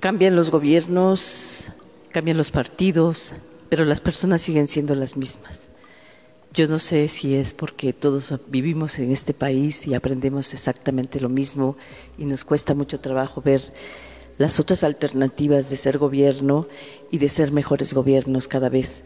cambian 0.01 0.37
los 0.37 0.51
gobiernos, 0.51 1.73
cambian 2.13 2.37
los 2.37 2.51
partidos, 2.51 3.35
pero 3.71 3.87
las 3.87 4.03
personas 4.03 4.43
siguen 4.43 4.67
siendo 4.67 4.95
las 4.95 5.17
mismas. 5.17 5.71
Yo 6.53 6.69
no 6.69 6.79
sé 6.79 7.09
si 7.09 7.35
es 7.35 7.55
porque 7.55 7.95
todos 7.95 8.35
vivimos 8.49 8.99
en 8.99 9.11
este 9.11 9.33
país 9.33 9.87
y 9.87 9.95
aprendemos 9.95 10.53
exactamente 10.53 11.19
lo 11.19 11.31
mismo 11.31 11.79
y 12.19 12.27
nos 12.27 12.45
cuesta 12.45 12.75
mucho 12.75 13.01
trabajo 13.01 13.41
ver 13.41 13.63
las 14.39 14.61
otras 14.61 14.85
alternativas 14.85 15.69
de 15.69 15.77
ser 15.77 15.99
gobierno 15.99 16.69
y 17.11 17.19
de 17.19 17.29
ser 17.29 17.53
mejores 17.53 17.93
gobiernos 17.93 18.49
cada 18.49 18.69
vez. 18.69 19.03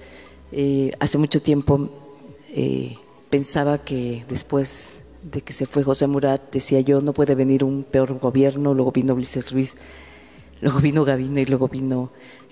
Eh, 0.53 0.93
hace 1.01 1.17
mucho 1.17 1.41
tiempo 1.41 1.89
eh, 2.55 2.97
pensaba 3.31 3.79
que 3.79 4.25
después 4.29 5.01
de 5.23 5.41
que 5.41 5.55
se 5.55 5.67
fue 5.67 5.83
José 5.83 6.07
Murat, 6.07 6.53
decía 6.53 6.81
yo, 6.81 7.01
no 7.01 7.15
puede 7.15 7.35
venir 7.35 7.65
un 7.65 7.85
peor 7.85 8.19
gobierno, 8.19 8.75
luego 8.75 8.93
vino 8.93 9.15
Ulises 9.15 9.51
Ruiz, 9.51 9.77
luego 10.61 10.81
vino 10.81 11.05
Gavino 11.05 11.41
y 11.41 11.47
luego 11.47 11.69
vino 11.69 12.11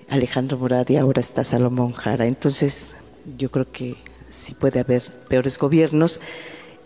Alejandro 0.08 0.56
Murat 0.56 0.88
y 0.90 0.96
ahora 0.96 1.20
está 1.20 1.44
Salomón 1.44 1.92
Jara. 1.92 2.26
Entonces 2.26 2.96
yo 3.36 3.50
creo 3.50 3.70
que 3.70 3.96
sí 4.30 4.54
puede 4.54 4.80
haber 4.80 5.02
peores 5.28 5.58
gobiernos 5.58 6.20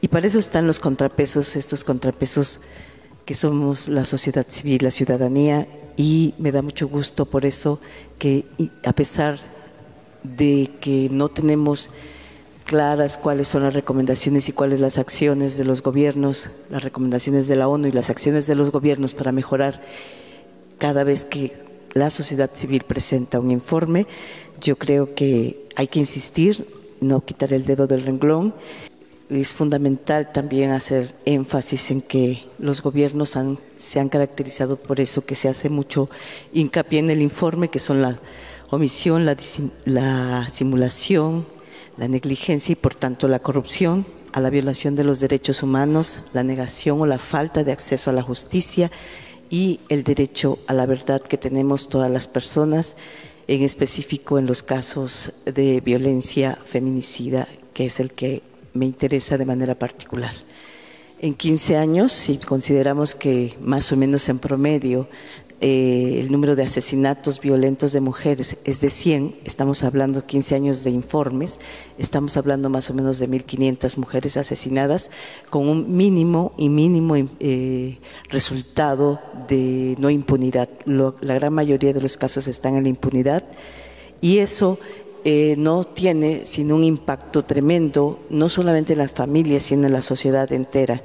y 0.00 0.09
para 0.09 0.26
eso 0.26 0.40
están 0.40 0.66
los 0.66 0.80
contrapesos, 0.80 1.54
estos 1.54 1.85
contrapesos 1.85 2.61
que 3.24 3.35
somos 3.35 3.88
la 3.88 4.04
sociedad 4.04 4.46
civil, 4.48 4.80
la 4.83 4.90
ciudadanía 4.90 5.68
y 5.96 6.35
me 6.38 6.52
da 6.52 6.62
mucho 6.62 6.88
gusto 6.88 7.26
por 7.26 7.46
eso 7.46 7.80
que 8.18 8.44
a 8.85 8.92
pesar 8.92 9.38
de 10.22 10.70
que 10.80 11.09
no 11.11 11.28
tenemos 11.28 11.90
claras 12.64 13.18
cuáles 13.18 13.48
son 13.48 13.62
las 13.62 13.74
recomendaciones 13.74 14.48
y 14.48 14.52
cuáles 14.52 14.80
las 14.80 14.98
acciones 14.98 15.57
de 15.57 15.64
los 15.64 15.83
gobiernos, 15.83 16.50
las 16.70 16.83
recomendaciones 16.83 17.46
de 17.46 17.57
la 17.57 17.68
ONU 17.68 17.88
y 17.88 17.92
las 17.92 18.11
acciones 18.11 18.46
de 18.46 18.54
los 18.54 18.70
gobiernos 18.70 19.14
para 19.14 19.33
mejorar 19.33 19.83
cada 20.78 21.04
vez 21.04 21.24
que 21.24 21.52
la 21.92 22.11
sociedad 22.11 22.50
civil 22.52 22.83
presenta 22.87 23.38
un 23.38 23.50
informe, 23.50 24.07
yo 24.61 24.76
creo 24.76 25.14
que 25.14 25.68
hay 25.76 25.87
que 25.88 26.00
insistir, 26.00 26.66
no 27.00 27.24
quitar 27.24 27.52
el 27.52 27.64
dedo 27.64 27.87
del 27.87 28.02
renglón 28.02 28.54
es 29.40 29.53
fundamental 29.53 30.33
también 30.33 30.70
hacer 30.70 31.14
énfasis 31.25 31.90
en 31.90 32.03
que 32.03 32.44
los 32.59 32.83
gobiernos 32.83 33.37
se 33.77 34.01
han 34.01 34.09
caracterizado 34.09 34.77
por 34.77 35.01
eso, 35.01 35.25
que 35.25 35.35
se 35.35 35.49
hace 35.49 35.68
mucho 35.68 36.11
hincapié 36.53 37.01
en 37.01 37.11
el 37.11 37.23
informe, 37.23 37.68
que 37.68 37.79
son 37.79 38.03
la 38.03 38.18
omisión, 38.70 39.25
la, 39.25 39.37
la 39.85 40.49
simulación, 40.49 41.47
la 41.97 42.09
negligencia 42.09 42.73
y 42.73 42.77
por 42.77 42.94
tanto 42.94 43.29
la 43.29 43.40
corrupción, 43.40 44.07
a 44.33 44.40
la 44.40 44.51
violación 44.51 44.97
de 44.97 45.05
los 45.05 45.20
derechos 45.20 45.62
humanos, 45.62 46.23
la 46.33 46.42
negación 46.42 47.01
o 47.01 47.07
la 47.07 47.18
falta 47.18 47.62
de 47.62 47.73
acceso 47.73 48.11
a 48.11 48.12
la 48.12 48.23
justicia 48.23 48.90
y 49.49 49.81
el 49.88 50.03
derecho 50.03 50.59
a 50.66 50.75
la 50.75 50.87
verdad 50.87 51.20
que 51.20 51.38
tenemos 51.38 51.88
todas 51.88 52.11
las 52.11 52.27
personas, 52.27 52.97
en 53.47 53.62
específico 53.62 54.38
en 54.38 54.47
los 54.47 54.62
casos 54.62 55.33
de 55.44 55.81
violencia 55.81 56.59
feminicida, 56.64 57.47
que 57.75 57.87
es 57.87 58.01
el 58.01 58.12
que 58.12 58.42
me 58.75 58.85
interesa 58.85 59.39
de 59.39 59.47
manera 59.47 59.75
particular. 59.75 60.35
En 61.21 61.35
15 61.35 61.77
años, 61.77 62.13
si 62.13 62.37
consideramos 62.39 63.15
que 63.15 63.57
más 63.61 63.91
o 63.93 63.97
menos 63.97 64.29
en 64.29 64.39
promedio 64.39 65.09
eh, 65.61 66.19
el 66.21 66.31
número 66.31 66.57
de 66.57 66.65
asesinatos 66.65 67.41
violentos 67.41 67.93
de 67.93 68.01
mujeres 68.01 68.59
es 68.65 68.81
de 68.83 68.91
100, 68.91 69.37
estamos 69.45 69.85
hablando 69.85 70.27
15 70.27 70.57
años 70.57 70.85
de 70.85 70.91
informes, 70.91 71.61
estamos 71.97 72.37
hablando 72.37 72.69
más 72.69 72.91
o 72.91 72.95
menos 72.95 73.19
de 73.19 73.29
1.500 73.29 73.97
mujeres 73.97 74.37
asesinadas 74.37 75.11
con 75.49 75.69
un 75.69 75.97
mínimo 75.97 76.53
y 76.59 76.69
mínimo 76.69 77.15
eh, 77.17 77.99
resultado 78.29 79.23
de 79.49 79.95
no 79.99 80.11
impunidad. 80.11 80.69
la 80.85 81.35
gran 81.35 81.55
mayoría 81.55 81.95
de 81.95 82.03
los 82.03 82.19
casos 82.19 82.49
están 82.49 82.75
en 82.75 82.83
la 82.83 82.91
impunidad 82.91 83.45
y 84.21 84.39
eso 84.39 84.79
eh, 85.25 85.55
no 85.57 85.85
tiene 85.85 86.45
sino 86.45 86.77
un 86.77 86.85
impacto 86.85 87.45
tremendo, 87.45 88.21
no 88.31 88.49
solamente 88.49 88.93
en 88.93 88.99
las 88.99 89.13
familias, 89.13 89.63
sino 89.63 89.87
en 89.87 89.93
la 89.93 90.03
sociedad 90.03 90.53
entera. 90.53 91.03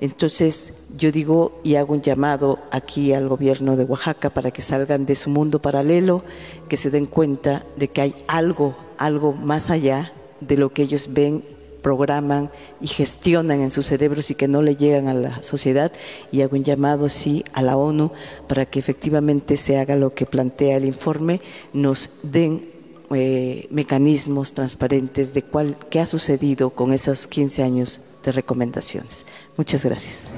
Entonces 0.00 0.74
yo 0.96 1.12
digo 1.12 1.60
y 1.62 1.76
hago 1.76 1.94
un 1.94 2.02
llamado 2.02 2.58
aquí 2.72 3.12
al 3.12 3.28
gobierno 3.28 3.76
de 3.76 3.84
Oaxaca 3.84 4.30
para 4.30 4.50
que 4.50 4.60
salgan 4.60 5.06
de 5.06 5.14
su 5.14 5.30
mundo 5.30 5.62
paralelo, 5.62 6.24
que 6.68 6.76
se 6.76 6.90
den 6.90 7.06
cuenta 7.06 7.64
de 7.76 7.86
que 7.86 8.00
hay 8.00 8.14
algo, 8.26 8.76
algo 8.98 9.32
más 9.32 9.70
allá 9.70 10.12
de 10.40 10.56
lo 10.56 10.72
que 10.72 10.82
ellos 10.82 11.10
ven 11.12 11.44
programan 11.82 12.50
y 12.80 12.88
gestionan 12.88 13.60
en 13.60 13.70
sus 13.70 13.86
cerebros 13.86 14.30
y 14.32 14.34
que 14.34 14.48
no 14.48 14.62
le 14.62 14.74
llegan 14.74 15.06
a 15.06 15.14
la 15.14 15.42
sociedad 15.44 15.92
y 16.30 16.40
hago 16.40 16.56
un 16.56 16.64
llamado 16.64 17.08
sí 17.08 17.44
a 17.52 17.62
la 17.62 17.76
ONU 17.76 18.10
para 18.48 18.66
que 18.66 18.80
efectivamente 18.80 19.56
se 19.56 19.78
haga 19.78 19.94
lo 19.94 20.14
que 20.14 20.26
plantea 20.26 20.78
el 20.78 20.84
informe, 20.84 21.40
nos 21.72 22.10
den 22.22 22.71
eh, 23.14 23.66
mecanismos 23.70 24.54
transparentes 24.54 25.34
de 25.34 25.42
cuál, 25.42 25.76
qué 25.90 26.00
ha 26.00 26.06
sucedido 26.06 26.70
con 26.70 26.92
esos 26.92 27.26
15 27.26 27.62
años 27.62 28.00
de 28.24 28.32
recomendaciones. 28.32 29.26
Muchas 29.56 29.84
gracias. 29.84 30.32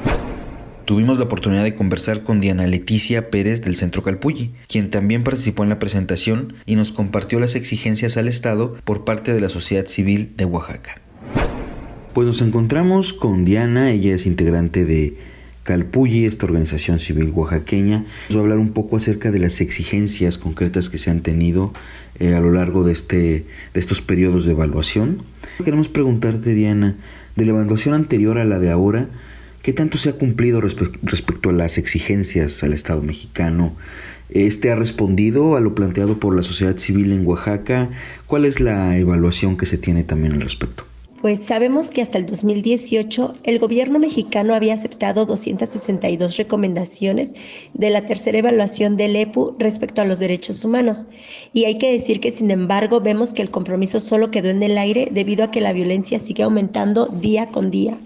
Tuvimos 0.85 1.17
la 1.17 1.25
oportunidad 1.25 1.65
de 1.65 1.75
conversar 1.75 2.23
con 2.23 2.41
Diana 2.41 2.67
Leticia 2.67 3.31
Pérez 3.31 3.63
del 3.63 3.77
Centro 3.77 4.03
Calpulli, 4.03 4.53
quien 4.69 4.91
también 4.91 5.25
participó 5.25 5.63
en 5.63 5.71
la 5.71 5.79
presentación 5.79 6.55
y 6.67 6.77
nos 6.77 6.93
compartió 6.93 7.41
las 7.41 7.55
exigencias 7.55 8.19
al 8.19 8.29
Estado 8.29 8.75
por 8.85 9.05
parte 9.05 9.33
de 9.33 9.41
la 9.41 9.49
sociedad 9.49 9.87
civil 9.87 10.35
de 10.37 10.45
Oaxaca. 10.45 11.01
Pues 12.13 12.27
nos 12.27 12.43
encontramos 12.43 13.15
con 13.15 13.47
Diana, 13.47 13.91
ella 13.91 14.15
es 14.15 14.27
integrante 14.27 14.85
de 14.85 15.17
Calpulli, 15.65 16.27
esta 16.27 16.47
organización 16.47 16.99
civil 16.99 17.33
oaxaqueña. 17.35 18.05
Nos 18.29 18.37
va 18.37 18.41
a 18.41 18.43
hablar 18.43 18.59
un 18.59 18.73
poco 18.73 18.99
acerca 18.99 19.31
de 19.31 19.39
las 19.39 19.61
exigencias 19.61 20.39
concretas 20.39 20.91
que 20.91 20.99
se 20.99 21.11
han 21.11 21.23
tenido 21.23 21.73
eh, 22.21 22.35
a 22.35 22.41
lo 22.41 22.53
largo 22.53 22.85
de, 22.85 22.93
este, 22.93 23.47
de 23.73 23.81
estos 23.81 24.03
periodos 24.03 24.45
de 24.45 24.53
evaluación. 24.53 25.23
Queremos 25.65 25.89
preguntarte, 25.89 26.55
Diana, 26.55 26.97
de 27.35 27.45
la 27.47 27.53
evaluación 27.53 27.95
anterior 27.95 28.39
a 28.39 28.45
la 28.45 28.59
de 28.59 28.71
ahora, 28.71 29.09
¿qué 29.63 29.73
tanto 29.73 29.97
se 29.97 30.11
ha 30.11 30.13
cumplido 30.13 30.61
respecto 30.61 31.49
a 31.49 31.53
las 31.53 31.79
exigencias 31.79 32.63
al 32.63 32.75
Estado 32.75 33.01
mexicano? 33.03 33.75
¿Este 34.29 34.71
ha 34.71 34.77
respondido 34.77 35.57
a 35.57 35.61
lo 35.61 35.75
planteado 35.75 36.21
por 36.21 36.37
la 36.37 36.43
sociedad 36.43 36.77
civil 36.77 37.13
en 37.13 37.27
Oaxaca? 37.27 37.91
¿Cuál 38.27 38.45
es 38.45 38.61
la 38.61 38.99
evaluación 38.99 39.57
que 39.57 39.67
se 39.67 39.79
tiene 39.79 40.05
también 40.05 40.35
al 40.35 40.41
respecto? 40.43 40.85
Pues 41.25 41.41
sabemos 41.41 41.91
que 41.91 42.03
hasta 42.03 42.19
el 42.19 42.27
2018 42.27 43.33
el 43.45 43.59
gobierno 43.59 43.99
mexicano 43.99 44.55
había 44.55 44.75
aceptado 44.75 45.25
262 45.25 46.37
recomendaciones 46.37 47.33
de 47.73 47.89
la 47.89 48.03
tercera 48.03 48.37
evaluación 48.37 48.99
del 48.99 49.17
EPU 49.17 49.57
respecto 49.59 50.03
a 50.03 50.05
los 50.05 50.19
derechos 50.19 50.67
humanos. 50.67 51.07
Y 51.55 51.65
hay 51.65 51.79
que 51.79 51.91
decir 51.91 52.21
que, 52.21 52.31
sin 52.31 52.51
embargo, 52.51 53.01
vemos 53.01 53.33
que 53.33 53.41
el 53.41 53.51
compromiso 53.51 54.01
solo 54.01 54.31
quedó 54.31 54.51
en 54.51 54.63
el 54.63 54.77
aire 54.77 55.09
debido 55.11 55.45
a 55.45 55.51
que 55.51 55.63
la 55.63 55.73
violencia 55.73 56.19
sigue 56.19 56.43
aumentando 56.43 57.07
día 57.07 57.49
con 57.49 57.71
día. 57.71 57.97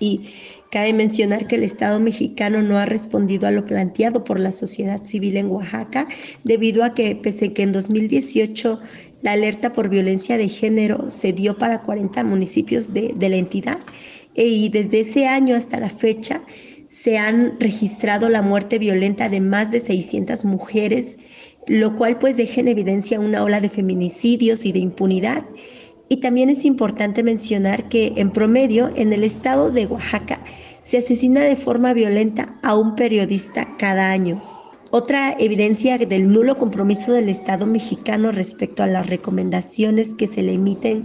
Y 0.00 0.22
Cabe 0.70 0.92
mencionar 0.92 1.46
que 1.46 1.56
el 1.56 1.62
Estado 1.62 2.00
mexicano 2.00 2.60
no 2.60 2.76
ha 2.76 2.86
respondido 2.86 3.46
a 3.46 3.52
lo 3.52 3.64
planteado 3.66 4.24
por 4.24 4.40
la 4.40 4.50
sociedad 4.50 5.04
civil 5.04 5.36
en 5.36 5.46
Oaxaca, 5.46 6.08
debido 6.42 6.82
a 6.82 6.92
que, 6.92 7.14
pese 7.14 7.52
que 7.52 7.62
en 7.62 7.72
2018 7.72 8.80
la 9.22 9.32
alerta 9.32 9.72
por 9.72 9.88
violencia 9.88 10.36
de 10.36 10.48
género 10.48 11.10
se 11.10 11.32
dio 11.32 11.58
para 11.58 11.82
40 11.82 12.22
municipios 12.24 12.92
de, 12.92 13.14
de 13.16 13.28
la 13.28 13.36
entidad, 13.36 13.78
e, 14.34 14.44
y 14.46 14.68
desde 14.68 15.00
ese 15.00 15.26
año 15.26 15.56
hasta 15.56 15.80
la 15.80 15.88
fecha 15.88 16.42
se 16.84 17.18
han 17.18 17.58
registrado 17.58 18.28
la 18.28 18.42
muerte 18.42 18.78
violenta 18.78 19.28
de 19.28 19.40
más 19.40 19.70
de 19.70 19.80
600 19.80 20.44
mujeres, 20.44 21.18
lo 21.66 21.96
cual 21.96 22.18
pues 22.18 22.36
deja 22.36 22.60
en 22.60 22.68
evidencia 22.68 23.18
una 23.18 23.42
ola 23.42 23.60
de 23.60 23.68
feminicidios 23.68 24.64
y 24.64 24.72
de 24.72 24.78
impunidad. 24.78 25.44
Y 26.08 26.18
también 26.18 26.48
es 26.48 26.64
importante 26.64 27.24
mencionar 27.24 27.88
que 27.88 28.12
en 28.16 28.30
promedio 28.30 28.92
en 28.94 29.12
el 29.12 29.24
estado 29.24 29.72
de 29.72 29.86
Oaxaca 29.86 30.40
se 30.80 30.98
asesina 30.98 31.40
de 31.40 31.56
forma 31.56 31.92
violenta 31.94 32.54
a 32.62 32.76
un 32.76 32.94
periodista 32.94 33.76
cada 33.76 34.12
año. 34.12 34.55
Otra 34.90 35.34
evidencia 35.38 35.98
del 35.98 36.28
nulo 36.28 36.56
compromiso 36.58 37.12
del 37.12 37.28
Estado 37.28 37.66
mexicano 37.66 38.30
respecto 38.30 38.82
a 38.82 38.86
las 38.86 39.08
recomendaciones 39.08 40.14
que 40.14 40.26
se 40.26 40.42
le 40.42 40.52
emiten 40.52 41.04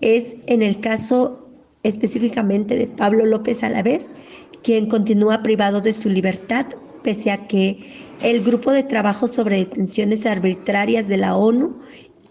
es 0.00 0.36
en 0.46 0.62
el 0.62 0.80
caso 0.80 1.48
específicamente 1.82 2.76
de 2.76 2.86
Pablo 2.86 3.26
López 3.26 3.62
Alavés, 3.62 4.14
quien 4.62 4.86
continúa 4.86 5.42
privado 5.42 5.80
de 5.80 5.92
su 5.92 6.08
libertad 6.08 6.66
pese 7.02 7.30
a 7.30 7.46
que 7.46 7.78
el 8.22 8.42
grupo 8.42 8.72
de 8.72 8.82
trabajo 8.82 9.26
sobre 9.26 9.56
detenciones 9.56 10.26
arbitrarias 10.26 11.08
de 11.08 11.16
la 11.16 11.36
ONU 11.36 11.78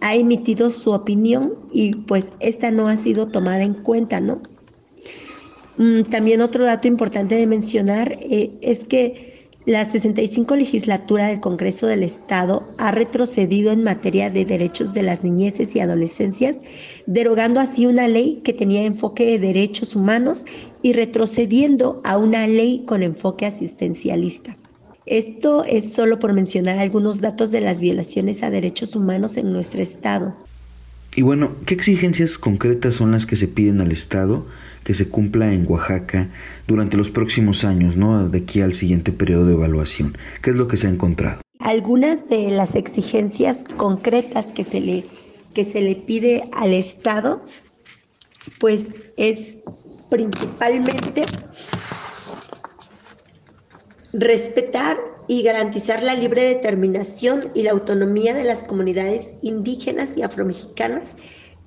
ha 0.02 0.16
emitido 0.16 0.70
su 0.70 0.92
opinión 0.92 1.56
y 1.72 1.92
pues 1.96 2.32
esta 2.40 2.72
no 2.72 2.88
ha 2.88 2.96
sido 2.96 3.28
tomada 3.28 3.64
en 3.64 3.74
cuenta, 3.74 4.22
¿no? 4.22 4.42
Mm, 5.78 6.04
también 6.04 6.42
otro 6.42 6.66
dato 6.66 6.88
importante 6.88 7.36
de 7.36 7.48
mencionar 7.48 8.18
eh, 8.22 8.52
es 8.62 8.86
que 8.86 9.39
la 9.66 9.84
65 9.86 10.56
legislatura 10.56 11.28
del 11.28 11.42
Congreso 11.42 11.86
del 11.86 12.04
Estado 12.04 12.68
ha 12.78 12.92
retrocedido 12.92 13.72
en 13.72 13.84
materia 13.84 14.30
de 14.30 14.46
derechos 14.46 14.94
de 14.94 15.04
las 15.04 15.24
niñeces 15.24 15.76
y 15.76 15.80
adolescencias, 15.80 16.62
derogando 17.06 17.60
así 17.60 17.86
una 17.86 18.08
ley 18.08 18.42
que 18.44 18.54
tenía 18.54 18.84
enfoque 18.84 19.26
de 19.26 19.40
derechos 19.40 19.96
humanos 19.96 20.46
y 20.82 20.94
retrocediendo 20.94 22.02
a 22.04 22.18
una 22.18 22.48
ley 22.48 22.84
con 22.86 23.04
enfoque 23.04 23.46
asistencialista. 23.46 24.58
Esto 25.06 25.64
es 25.64 25.92
solo 25.92 26.20
por 26.20 26.34
mencionar 26.34 26.80
algunos 26.80 27.20
datos 27.20 27.52
de 27.52 27.62
las 27.62 27.82
violaciones 27.82 28.44
a 28.44 28.52
derechos 28.52 28.96
humanos 28.96 29.38
en 29.38 29.52
nuestro 29.52 29.82
Estado. 29.82 30.36
Y 31.20 31.22
bueno, 31.22 31.58
¿qué 31.66 31.74
exigencias 31.74 32.38
concretas 32.38 32.96
son 32.96 33.12
las 33.12 33.26
que 33.26 33.36
se 33.36 33.50
piden 33.50 33.82
al 33.82 33.92
Estado 33.92 34.46
que 34.86 34.94
se 34.94 35.10
cumpla 35.10 35.52
en 35.52 35.70
Oaxaca 35.70 36.30
durante 36.66 36.96
los 36.96 37.10
próximos 37.10 37.66
años, 37.66 37.98
¿no? 37.98 38.30
De 38.30 38.38
aquí 38.38 38.62
al 38.62 38.74
siguiente 38.74 39.12
periodo 39.12 39.46
de 39.46 39.52
evaluación. 39.52 40.18
¿Qué 40.42 40.52
es 40.52 40.56
lo 40.56 40.70
que 40.70 40.78
se 40.78 40.88
ha 40.88 40.92
encontrado? 40.92 41.42
Algunas 41.60 42.30
de 42.30 42.50
las 42.52 42.76
exigencias 42.76 43.66
concretas 43.76 44.52
que 44.52 44.64
se 44.64 44.80
le, 44.80 45.04
que 45.54 45.66
se 45.66 45.82
le 45.82 45.98
pide 45.98 46.50
al 46.54 46.74
Estado, 46.74 47.44
pues 48.58 48.96
es 49.18 49.58
principalmente 50.10 51.24
respetar 54.14 55.19
y 55.30 55.44
garantizar 55.44 56.02
la 56.02 56.16
libre 56.16 56.42
determinación 56.42 57.52
y 57.54 57.62
la 57.62 57.70
autonomía 57.70 58.34
de 58.34 58.44
las 58.44 58.64
comunidades 58.64 59.36
indígenas 59.44 60.18
y 60.18 60.24
afromexicanas 60.24 61.18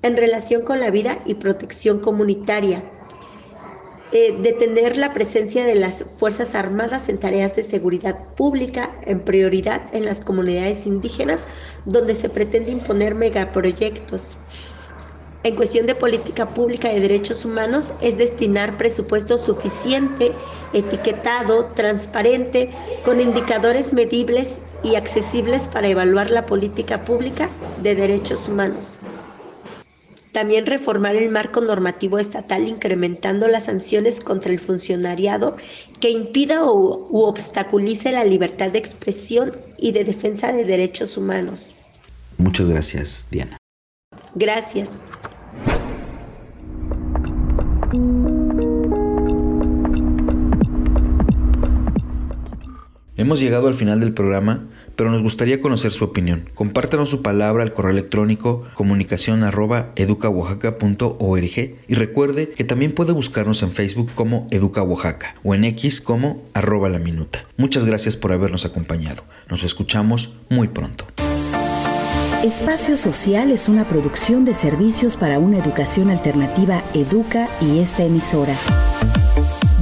en 0.01 0.17
relación 0.17 0.63
con 0.63 0.81
la 0.81 0.91
vida 0.91 1.17
y 1.25 1.35
protección 1.35 1.99
comunitaria. 1.99 2.83
Eh, 4.11 4.37
detener 4.41 4.97
la 4.97 5.13
presencia 5.13 5.63
de 5.63 5.75
las 5.75 6.03
Fuerzas 6.03 6.55
Armadas 6.55 7.07
en 7.07 7.17
tareas 7.17 7.55
de 7.55 7.63
seguridad 7.63 8.35
pública 8.35 8.99
en 9.03 9.21
prioridad 9.21 9.81
en 9.95 10.03
las 10.03 10.19
comunidades 10.19 10.85
indígenas 10.85 11.45
donde 11.85 12.15
se 12.15 12.27
pretende 12.27 12.69
imponer 12.69 13.15
megaproyectos 13.15 14.35
en 15.43 15.55
cuestión 15.55 15.85
de 15.85 15.95
política 15.95 16.53
pública 16.53 16.89
de 16.89 17.01
derechos 17.01 17.43
humanos 17.43 17.91
es 18.01 18.17
destinar 18.17 18.77
presupuesto 18.77 19.37
suficiente, 19.37 20.31
etiquetado, 20.71 21.65
transparente, 21.75 22.69
con 23.03 23.19
indicadores 23.19 23.91
medibles 23.91 24.59
y 24.83 24.95
accesibles 24.95 25.67
para 25.67 25.89
evaluar 25.89 26.31
la 26.31 26.45
política 26.45 27.03
pública 27.03 27.49
de 27.81 27.95
derechos 27.95 28.47
humanos. 28.47 28.95
También 30.31 30.65
reformar 30.65 31.15
el 31.15 31.29
marco 31.29 31.61
normativo 31.61 32.17
estatal 32.17 32.67
incrementando 32.67 33.47
las 33.47 33.65
sanciones 33.65 34.19
contra 34.21 34.51
el 34.51 34.59
funcionariado 34.59 35.57
que 35.99 36.09
impida 36.09 36.63
o, 36.63 37.07
u 37.11 37.21
obstaculice 37.23 38.11
la 38.11 38.23
libertad 38.23 38.71
de 38.71 38.79
expresión 38.79 39.51
y 39.77 39.91
de 39.91 40.05
defensa 40.05 40.51
de 40.51 40.63
derechos 40.63 41.17
humanos. 41.17 41.75
Muchas 42.37 42.67
gracias, 42.67 43.25
Diana. 43.29 43.57
Gracias. 44.33 45.03
Hemos 53.23 53.39
llegado 53.39 53.69
al 53.69 53.73
final 53.73 54.01
del 54.01 54.13
programa, 54.13 54.65
pero 54.97 55.09
nos 55.09 55.21
gustaría 55.21 55.61
conocer 55.61 55.93
su 55.93 56.03
opinión. 56.03 56.49
Compártanos 56.55 57.09
su 57.09 57.21
palabra 57.21 57.63
al 57.63 57.71
correo 57.71 57.93
electrónico 57.93 58.65
comunicación 58.73 59.49
y 61.87 61.93
recuerde 61.93 62.49
que 62.49 62.63
también 62.65 62.91
puede 62.91 63.13
buscarnos 63.13 63.63
en 63.63 63.71
Facebook 63.71 64.11
como 64.13 64.45
Educa 64.51 64.83
Oaxaca 64.83 65.35
o 65.41 65.55
en 65.55 65.63
X 65.63 66.01
como 66.01 66.41
arroba 66.53 66.89
la 66.89 66.99
minuta. 66.99 67.45
Muchas 67.55 67.85
gracias 67.85 68.17
por 68.17 68.33
habernos 68.33 68.65
acompañado. 68.65 69.23
Nos 69.49 69.63
escuchamos 69.63 70.35
muy 70.49 70.67
pronto. 70.67 71.05
Espacio 72.43 72.97
Social 72.97 73.51
es 73.51 73.69
una 73.69 73.87
producción 73.87 74.43
de 74.43 74.53
servicios 74.53 75.15
para 75.15 75.39
una 75.39 75.59
educación 75.59 76.09
alternativa 76.09 76.83
Educa 76.93 77.47
y 77.61 77.79
esta 77.79 78.03
emisora. 78.03 78.53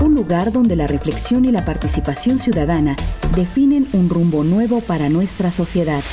un 0.02 0.16
lugar 0.16 0.52
donde 0.52 0.76
la 0.76 0.86
reflexión 0.86 1.46
y 1.46 1.54
la 1.54 1.64
participación 1.64 2.40
ciudadana 2.40 2.98
definen 3.38 3.88
un 3.94 4.10
rumbo 4.10 4.44
nuevo 4.44 4.82
para 4.82 5.08
nuestra 5.08 5.50
sociedad. 5.50 6.04